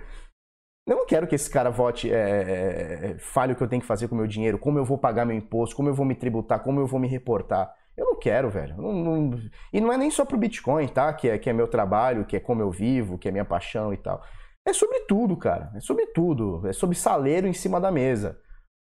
Eu 0.86 0.98
não 0.98 1.06
quero 1.06 1.26
que 1.26 1.36
esse 1.36 1.50
cara 1.50 1.70
vote, 1.70 2.12
é, 2.12 2.16
é, 2.16 3.12
é, 3.12 3.18
fale 3.18 3.54
o 3.54 3.56
que 3.56 3.64
eu 3.64 3.70
tenho 3.70 3.82
que 3.82 3.88
fazer 3.88 4.10
com 4.10 4.16
o 4.16 4.18
meu 4.18 4.28
dinheiro, 4.28 4.60
como 4.60 4.78
eu 4.78 4.84
vou 4.84 4.98
pagar 4.98 5.26
meu 5.26 5.36
imposto, 5.36 5.76
como 5.78 5.88
eu 5.88 5.94
vou 5.94 6.06
me 6.06 6.14
tributar, 6.14 6.62
como 6.62 6.82
eu 6.82 6.86
vou 6.86 7.00
me 7.00 7.08
reportar. 7.08 7.74
Eu 7.96 8.06
não 8.06 8.20
quero, 8.20 8.50
velho. 8.50 8.76
Não, 8.76 8.92
não... 8.92 9.40
E 9.72 9.80
não 9.80 9.94
é 9.94 9.98
nem 9.98 10.12
só 10.12 10.26
pro 10.26 10.38
Bitcoin, 10.38 10.88
tá? 10.88 11.14
Que 11.14 11.30
é, 11.30 11.38
que 11.38 11.50
é 11.50 11.54
meu 11.54 11.68
trabalho, 11.68 12.26
que 12.26 12.36
é 12.36 12.40
como 12.40 12.62
eu 12.62 12.70
vivo, 12.70 13.18
que 13.18 13.30
é 13.30 13.32
minha 13.32 13.46
paixão 13.46 13.94
e 13.94 13.98
tal. 13.98 14.22
É 14.66 14.74
sobre 14.74 15.02
tudo, 15.02 15.36
cara. 15.36 15.72
É 15.76 15.80
sobre 15.80 16.08
tudo. 16.08 16.68
É 16.68 16.74
sobre 16.74 16.96
saleiro 16.96 17.48
em 17.48 17.54
cima 17.54 17.80
da 17.80 17.92
mesa. 17.92 18.40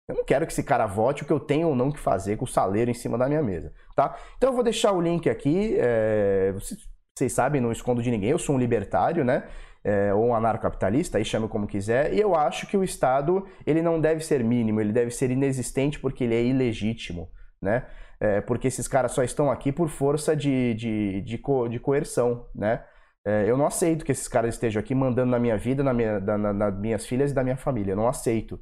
Eu 0.09 0.15
não 0.15 0.25
quero 0.25 0.45
que 0.45 0.51
esse 0.51 0.63
cara 0.63 0.87
vote 0.87 1.21
o 1.21 1.25
que 1.25 1.31
eu 1.31 1.39
tenho 1.39 1.67
ou 1.67 1.75
não 1.75 1.91
que 1.91 1.99
fazer 1.99 2.35
com 2.35 2.43
o 2.43 2.47
saleiro 2.47 2.89
em 2.89 2.95
cima 2.95 3.15
da 3.15 3.27
minha 3.27 3.43
mesa, 3.43 3.71
tá? 3.95 4.17
Então 4.37 4.49
eu 4.49 4.55
vou 4.55 4.63
deixar 4.63 4.91
o 4.91 4.99
link 4.99 5.29
aqui. 5.29 5.75
É... 5.77 6.51
Vocês 7.15 7.31
sabem, 7.31 7.61
não 7.61 7.71
escondo 7.71 8.01
de 8.01 8.09
ninguém. 8.09 8.31
Eu 8.31 8.39
sou 8.39 8.55
um 8.55 8.59
libertário, 8.59 9.23
né? 9.23 9.47
É, 9.83 10.13
ou 10.13 10.27
um 10.27 10.35
anarcocapitalista, 10.35 11.17
aí 11.17 11.23
chame 11.23 11.47
como 11.47 11.65
quiser, 11.65 12.13
e 12.13 12.19
eu 12.19 12.35
acho 12.35 12.67
que 12.67 12.75
o 12.75 12.83
Estado 12.83 13.47
ele 13.65 13.81
não 13.81 13.97
deve 13.99 14.21
ser 14.21 14.43
mínimo, 14.43 14.81
ele 14.81 14.91
deve 14.91 15.09
ser 15.09 15.31
inexistente 15.31 15.97
porque 15.97 16.25
ele 16.25 16.35
é 16.35 16.43
ilegítimo, 16.43 17.29
né? 17.61 17.85
É, 18.19 18.41
porque 18.41 18.67
esses 18.67 18.89
caras 18.89 19.13
só 19.13 19.23
estão 19.23 19.49
aqui 19.49 19.71
por 19.71 19.87
força 19.87 20.35
de, 20.35 20.73
de, 20.73 21.21
de, 21.21 21.37
co, 21.37 21.69
de 21.69 21.79
coerção, 21.79 22.45
né? 22.53 22.83
É, 23.29 23.47
eu 23.47 23.55
não 23.55 23.67
aceito 23.67 24.03
que 24.03 24.11
esses 24.11 24.27
caras 24.27 24.55
estejam 24.55 24.79
aqui 24.79 24.95
mandando 24.95 25.29
na 25.29 25.37
minha 25.37 25.55
vida, 25.55 25.83
na 25.83 25.93
minha, 25.93 26.19
na, 26.19 26.35
na, 26.35 26.51
nas 26.51 26.79
minhas 26.79 27.05
filhas 27.05 27.29
e 27.29 27.33
da 27.35 27.43
minha 27.43 27.57
família. 27.57 27.91
Eu 27.91 27.95
não 27.95 28.07
aceito. 28.07 28.59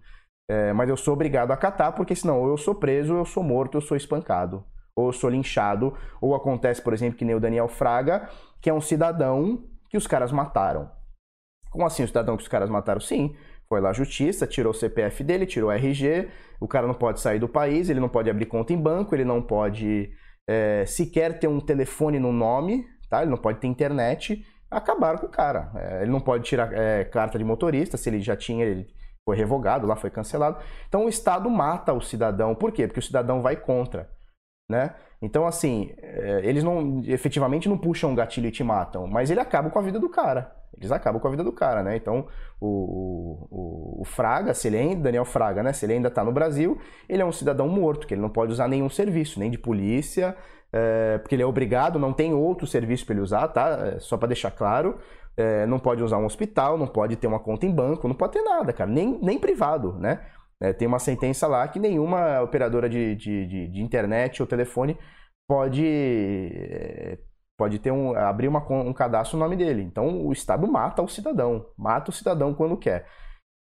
É, 0.49 0.73
mas 0.73 0.89
eu 0.89 0.97
sou 0.97 1.13
obrigado 1.13 1.51
a 1.51 1.53
acatar, 1.53 1.93
porque 1.93 2.13
senão 2.13 2.41
ou 2.41 2.49
eu 2.49 2.57
sou 2.57 2.75
preso, 2.75 3.13
ou 3.13 3.19
eu 3.19 3.25
sou 3.25 3.41
morto, 3.41 3.75
ou 3.75 3.81
eu 3.81 3.87
sou 3.87 3.95
espancado, 3.95 4.65
ou 4.93 5.07
eu 5.07 5.13
sou 5.13 5.29
linchado, 5.29 5.95
ou 6.19 6.35
acontece, 6.35 6.81
por 6.81 6.93
exemplo, 6.93 7.17
que 7.17 7.23
nem 7.23 7.33
o 7.35 7.39
Daniel 7.39 7.69
Fraga, 7.69 8.29
que 8.61 8.69
é 8.69 8.73
um 8.73 8.81
cidadão 8.81 9.63
que 9.89 9.95
os 9.95 10.05
caras 10.05 10.33
mataram. 10.33 10.91
Como 11.69 11.85
assim 11.85 12.03
o 12.03 12.07
cidadão 12.07 12.35
que 12.35 12.43
os 12.43 12.49
caras 12.49 12.69
mataram? 12.69 12.99
Sim, 12.99 13.37
foi 13.69 13.79
lá 13.79 13.91
a 13.91 13.93
justiça, 13.93 14.45
tirou 14.45 14.71
o 14.71 14.75
CPF 14.75 15.23
dele, 15.23 15.45
tirou 15.45 15.69
o 15.69 15.73
RG, 15.73 16.27
o 16.59 16.67
cara 16.67 16.87
não 16.87 16.93
pode 16.93 17.21
sair 17.21 17.39
do 17.39 17.47
país, 17.47 17.89
ele 17.89 18.01
não 18.01 18.09
pode 18.09 18.29
abrir 18.29 18.47
conta 18.47 18.73
em 18.73 18.77
banco, 18.77 19.15
ele 19.15 19.25
não 19.25 19.41
pode 19.41 20.11
é, 20.45 20.85
sequer 20.85 21.39
ter 21.39 21.47
um 21.47 21.61
telefone 21.61 22.19
no 22.19 22.33
nome, 22.33 22.85
tá? 23.09 23.21
Ele 23.21 23.31
não 23.31 23.37
pode 23.37 23.59
ter 23.59 23.67
internet 23.67 24.43
acabaram 24.69 25.19
com 25.19 25.27
o 25.27 25.29
cara. 25.29 25.71
É, 25.75 26.01
ele 26.01 26.11
não 26.11 26.19
pode 26.19 26.43
tirar 26.43 26.71
é, 26.73 27.03
carta 27.03 27.37
de 27.37 27.43
motorista, 27.43 27.97
se 27.97 28.09
ele 28.09 28.19
já 28.19 28.35
tinha, 28.35 28.65
ele 28.65 28.87
foi 29.25 29.35
revogado, 29.35 29.87
lá 29.87 29.95
foi 29.95 30.09
cancelado. 30.09 30.57
Então 30.87 31.05
o 31.05 31.09
Estado 31.09 31.49
mata 31.49 31.93
o 31.93 32.01
cidadão. 32.01 32.55
Por 32.55 32.71
quê? 32.71 32.87
Porque 32.87 32.99
o 32.99 33.03
cidadão 33.03 33.41
vai 33.41 33.55
contra. 33.55 34.09
Né? 34.69 34.93
Então, 35.21 35.47
assim, 35.47 35.93
é, 35.97 36.41
eles 36.43 36.63
não 36.63 37.01
efetivamente 37.05 37.69
não 37.69 37.77
puxam 37.77 38.11
o 38.11 38.15
gatilho 38.15 38.47
e 38.47 38.51
te 38.51 38.63
matam, 38.63 39.07
mas 39.07 39.31
ele 39.31 39.39
acaba 39.39 39.69
com 39.69 39.79
a 39.79 39.81
vida 39.81 39.99
do 39.99 40.09
cara. 40.09 40.53
Eles 40.75 40.91
acabam 40.91 41.19
com 41.19 41.27
a 41.27 41.31
vida 41.31 41.43
do 41.43 41.51
cara, 41.51 41.81
né? 41.81 41.95
Então, 41.95 42.27
o, 42.59 42.67
o 43.49 43.76
Fraga, 44.07 44.53
se 44.53 44.67
ele 44.67 44.77
ainda, 44.77 45.03
Daniel 45.03 45.25
Fraga, 45.25 45.61
né? 45.61 45.73
Se 45.73 45.85
ele 45.85 45.93
ainda 45.93 46.07
está 46.07 46.23
no 46.23 46.31
Brasil, 46.31 46.79
ele 47.07 47.21
é 47.21 47.25
um 47.25 47.31
cidadão 47.31 47.67
morto, 47.67 48.07
que 48.07 48.13
ele 48.13 48.21
não 48.21 48.29
pode 48.29 48.51
usar 48.51 48.67
nenhum 48.67 48.89
serviço, 48.89 49.39
nem 49.39 49.51
de 49.51 49.57
polícia, 49.57 50.35
é, 50.73 51.17
porque 51.19 51.35
ele 51.35 51.43
é 51.43 51.45
obrigado, 51.45 51.99
não 51.99 52.11
tem 52.11 52.33
outro 52.33 52.65
serviço 52.65 53.05
para 53.05 53.13
ele 53.13 53.21
usar, 53.21 53.47
tá? 53.49 53.93
É, 53.95 53.99
só 53.99 54.17
para 54.17 54.29
deixar 54.29 54.51
claro. 54.51 54.97
É, 55.35 55.67
não 55.67 55.77
pode 55.77 56.01
usar 56.01 56.17
um 56.17 56.25
hospital, 56.25 56.79
não 56.79 56.87
pode 56.87 57.15
ter 57.15 57.27
uma 57.27 57.39
conta 57.39 57.65
em 57.67 57.71
banco, 57.71 58.07
não 58.07 58.15
pode 58.15 58.33
ter 58.33 58.41
nada, 58.41 58.73
cara, 58.73 58.89
nem, 58.89 59.19
nem 59.21 59.37
privado, 59.37 59.93
né? 59.99 60.25
É, 60.59 60.73
tem 60.73 60.87
uma 60.87 60.97
sentença 60.97 61.45
lá 61.47 61.67
que 61.67 61.79
nenhuma 61.79 62.41
operadora 62.41 62.89
de, 62.89 63.15
de, 63.15 63.45
de, 63.45 63.67
de 63.67 63.81
internet 63.81 64.41
ou 64.41 64.47
telefone 64.47 64.97
pode, 65.47 65.85
pode 67.57 67.79
ter 67.79 67.91
um, 67.91 68.15
abrir 68.15 68.47
uma, 68.47 68.59
um 68.71 68.93
cadastro 68.93 69.37
no 69.37 69.43
nome 69.43 69.55
dele. 69.55 69.83
Então 69.83 70.25
o 70.25 70.33
Estado 70.33 70.67
mata 70.67 71.01
o 71.03 71.07
cidadão, 71.07 71.67
mata 71.77 72.09
o 72.09 72.13
cidadão 72.13 72.53
quando 72.53 72.75
quer. 72.77 73.07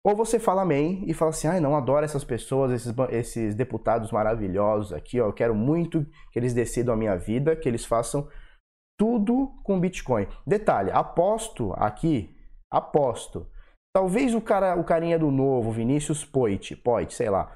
Ou 0.06 0.16
você 0.16 0.40
fala 0.40 0.62
amém 0.62 1.04
e 1.08 1.14
fala 1.14 1.30
assim, 1.30 1.48
ai, 1.48 1.58
ah, 1.58 1.62
não, 1.62 1.76
adoro 1.76 2.06
essas 2.06 2.24
pessoas, 2.24 2.72
esses, 2.72 2.94
esses 3.10 3.56
deputados 3.56 4.12
maravilhosos 4.12 4.94
aqui, 4.94 5.20
ó, 5.20 5.28
eu 5.28 5.34
quero 5.34 5.54
muito 5.54 6.06
que 6.32 6.40
eles 6.40 6.54
decidam 6.54 6.94
a 6.94 6.98
minha 6.98 7.18
vida, 7.18 7.56
que 7.56 7.68
eles 7.68 7.86
façam 7.86 8.28
tudo 8.98 9.60
com 9.64 9.80
Bitcoin. 9.80 10.28
Detalhe, 10.48 10.90
aposto 10.92 11.74
aqui, 11.76 12.34
aposto, 12.72 13.46
talvez 13.94 14.34
o 14.34 14.40
cara, 14.40 14.76
o 14.76 14.86
carinha 14.86 15.20
do 15.20 15.30
novo, 15.32 15.72
Vinícius 15.72 16.24
Poit, 16.24 16.78
Poit, 16.78 17.14
sei 17.14 17.30
lá, 17.30 17.54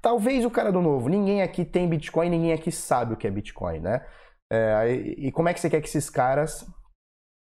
talvez 0.00 0.44
o 0.44 0.50
cara 0.50 0.70
do 0.70 0.80
novo, 0.80 1.08
ninguém 1.08 1.42
aqui 1.42 1.64
tem 1.64 1.88
Bitcoin, 1.88 2.30
ninguém 2.30 2.52
aqui 2.52 2.70
sabe 2.70 3.14
o 3.14 3.16
que 3.16 3.26
é 3.26 3.30
Bitcoin, 3.30 3.80
né? 3.80 4.06
É, 4.52 4.92
e, 4.92 5.32
como 5.32 5.48
é 5.48 5.54
que 5.54 5.58
você 5.58 5.68
quer 5.68 5.80
que 5.80 5.88
esses 5.88 6.08
caras 6.08 6.64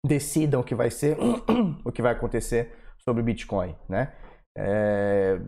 decidam 0.05 0.61
o 0.61 0.65
que 0.65 0.75
vai 0.75 0.91
ser, 0.91 1.17
o 1.85 1.91
que 1.91 2.03
vai 2.03 2.13
acontecer 2.13 2.77
sobre 3.11 3.25
Bitcoin, 3.25 3.75
né? 3.89 4.13
É, 4.57 5.41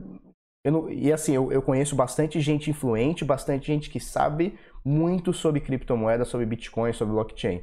não, 0.64 0.90
e 0.90 1.12
assim, 1.12 1.32
eu, 1.32 1.52
eu, 1.52 1.62
conheço 1.62 1.94
bastante 1.94 2.40
gente 2.40 2.70
influente, 2.70 3.24
bastante 3.24 3.68
gente 3.68 3.88
que 3.88 4.00
sabe 4.00 4.58
muito 4.84 5.32
sobre 5.32 5.60
criptomoedas, 5.60 6.26
sobre 6.26 6.44
Bitcoin, 6.44 6.92
sobre 6.92 7.14
blockchain. 7.14 7.62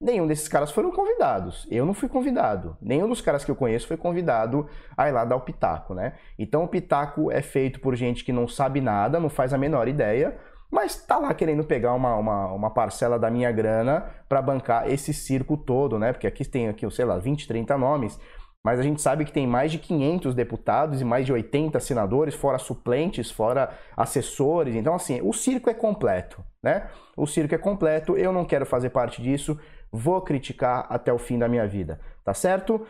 Nenhum 0.00 0.26
desses 0.26 0.48
caras 0.48 0.70
foram 0.70 0.90
convidados. 0.92 1.66
Eu 1.70 1.84
não 1.84 1.92
fui 1.92 2.08
convidado. 2.08 2.76
Nenhum 2.80 3.08
dos 3.08 3.20
caras 3.20 3.44
que 3.44 3.50
eu 3.50 3.56
conheço 3.56 3.88
foi 3.88 3.96
convidado 3.96 4.68
a 4.96 5.08
ir 5.08 5.12
lá 5.12 5.24
dar 5.24 5.36
o 5.36 5.42
pitaco, 5.42 5.94
né? 5.94 6.14
Então 6.38 6.64
o 6.64 6.68
pitaco 6.68 7.30
é 7.30 7.42
feito 7.42 7.80
por 7.80 7.94
gente 7.96 8.24
que 8.24 8.32
não 8.32 8.48
sabe 8.48 8.80
nada, 8.80 9.20
não 9.20 9.28
faz 9.28 9.52
a 9.52 9.58
menor 9.58 9.88
ideia, 9.88 10.38
mas 10.70 11.04
tá 11.04 11.18
lá 11.18 11.34
querendo 11.34 11.64
pegar 11.64 11.92
uma, 11.94 12.14
uma, 12.16 12.46
uma 12.52 12.70
parcela 12.70 13.18
da 13.18 13.30
minha 13.30 13.50
grana 13.50 14.06
para 14.28 14.40
bancar 14.40 14.88
esse 14.88 15.12
circo 15.12 15.56
todo, 15.56 15.98
né? 15.98 16.12
Porque 16.12 16.26
aqui 16.26 16.44
tem 16.44 16.68
aqui, 16.68 16.88
sei 16.90 17.04
lá, 17.04 17.18
20, 17.18 17.46
30 17.46 17.76
nomes 17.76 18.18
mas 18.64 18.78
a 18.78 18.82
gente 18.82 19.00
sabe 19.00 19.24
que 19.24 19.32
tem 19.32 19.46
mais 19.46 19.72
de 19.72 19.78
500 19.78 20.34
deputados 20.34 21.00
e 21.00 21.04
mais 21.04 21.24
de 21.24 21.32
80 21.32 21.80
senadores, 21.80 22.34
fora 22.34 22.58
suplentes, 22.58 23.30
fora 23.30 23.70
assessores. 23.96 24.74
Então, 24.74 24.94
assim, 24.94 25.20
o 25.22 25.32
circo 25.32 25.70
é 25.70 25.74
completo, 25.74 26.44
né? 26.62 26.88
O 27.16 27.26
circo 27.26 27.54
é 27.54 27.58
completo, 27.58 28.16
eu 28.16 28.32
não 28.32 28.44
quero 28.44 28.66
fazer 28.66 28.90
parte 28.90 29.22
disso, 29.22 29.58
vou 29.90 30.20
criticar 30.20 30.86
até 30.90 31.12
o 31.12 31.18
fim 31.18 31.38
da 31.38 31.48
minha 31.48 31.66
vida, 31.66 32.00
tá 32.24 32.34
certo? 32.34 32.86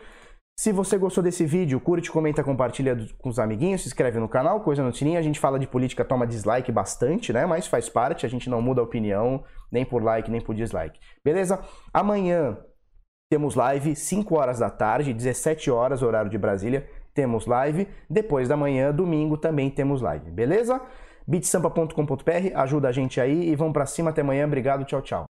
Se 0.59 0.71
você 0.71 0.97
gostou 0.97 1.23
desse 1.23 1.43
vídeo, 1.43 1.79
curte, 1.79 2.11
comenta, 2.11 2.43
compartilha 2.43 2.95
com 3.17 3.29
os 3.29 3.39
amiguinhos, 3.39 3.81
se 3.81 3.87
inscreve 3.87 4.19
no 4.19 4.29
canal, 4.29 4.59
coisa 4.61 4.83
no 4.83 4.93
sininho. 4.93 5.17
A 5.17 5.21
gente 5.21 5.39
fala 5.39 5.57
de 5.57 5.65
política, 5.65 6.05
toma 6.05 6.27
dislike 6.27 6.71
bastante, 6.71 7.33
né? 7.33 7.47
Mas 7.47 7.65
faz 7.65 7.89
parte, 7.89 8.27
a 8.27 8.29
gente 8.29 8.47
não 8.47 8.61
muda 8.61 8.79
a 8.79 8.83
opinião, 8.83 9.43
nem 9.71 9.83
por 9.83 10.03
like, 10.03 10.29
nem 10.29 10.39
por 10.39 10.53
dislike. 10.53 10.99
Beleza? 11.25 11.59
Amanhã 11.91 12.57
temos 13.31 13.55
live 13.55 13.95
5 13.95 14.35
horas 14.35 14.59
da 14.59 14.69
tarde, 14.69 15.13
17 15.13 15.71
horas, 15.71 16.03
horário 16.03 16.29
de 16.29 16.37
Brasília, 16.37 16.85
temos 17.13 17.45
live. 17.45 17.87
Depois 18.09 18.49
da 18.49 18.57
manhã, 18.57 18.91
domingo, 18.91 19.37
também 19.37 19.69
temos 19.69 20.01
live, 20.01 20.29
beleza? 20.29 20.81
bitsampa.com.br, 21.25 22.51
ajuda 22.53 22.89
a 22.89 22.91
gente 22.91 23.21
aí 23.21 23.49
e 23.49 23.55
vamos 23.55 23.71
para 23.71 23.85
cima 23.85 24.09
até 24.09 24.19
amanhã. 24.19 24.45
Obrigado, 24.45 24.83
tchau, 24.83 25.01
tchau. 25.01 25.30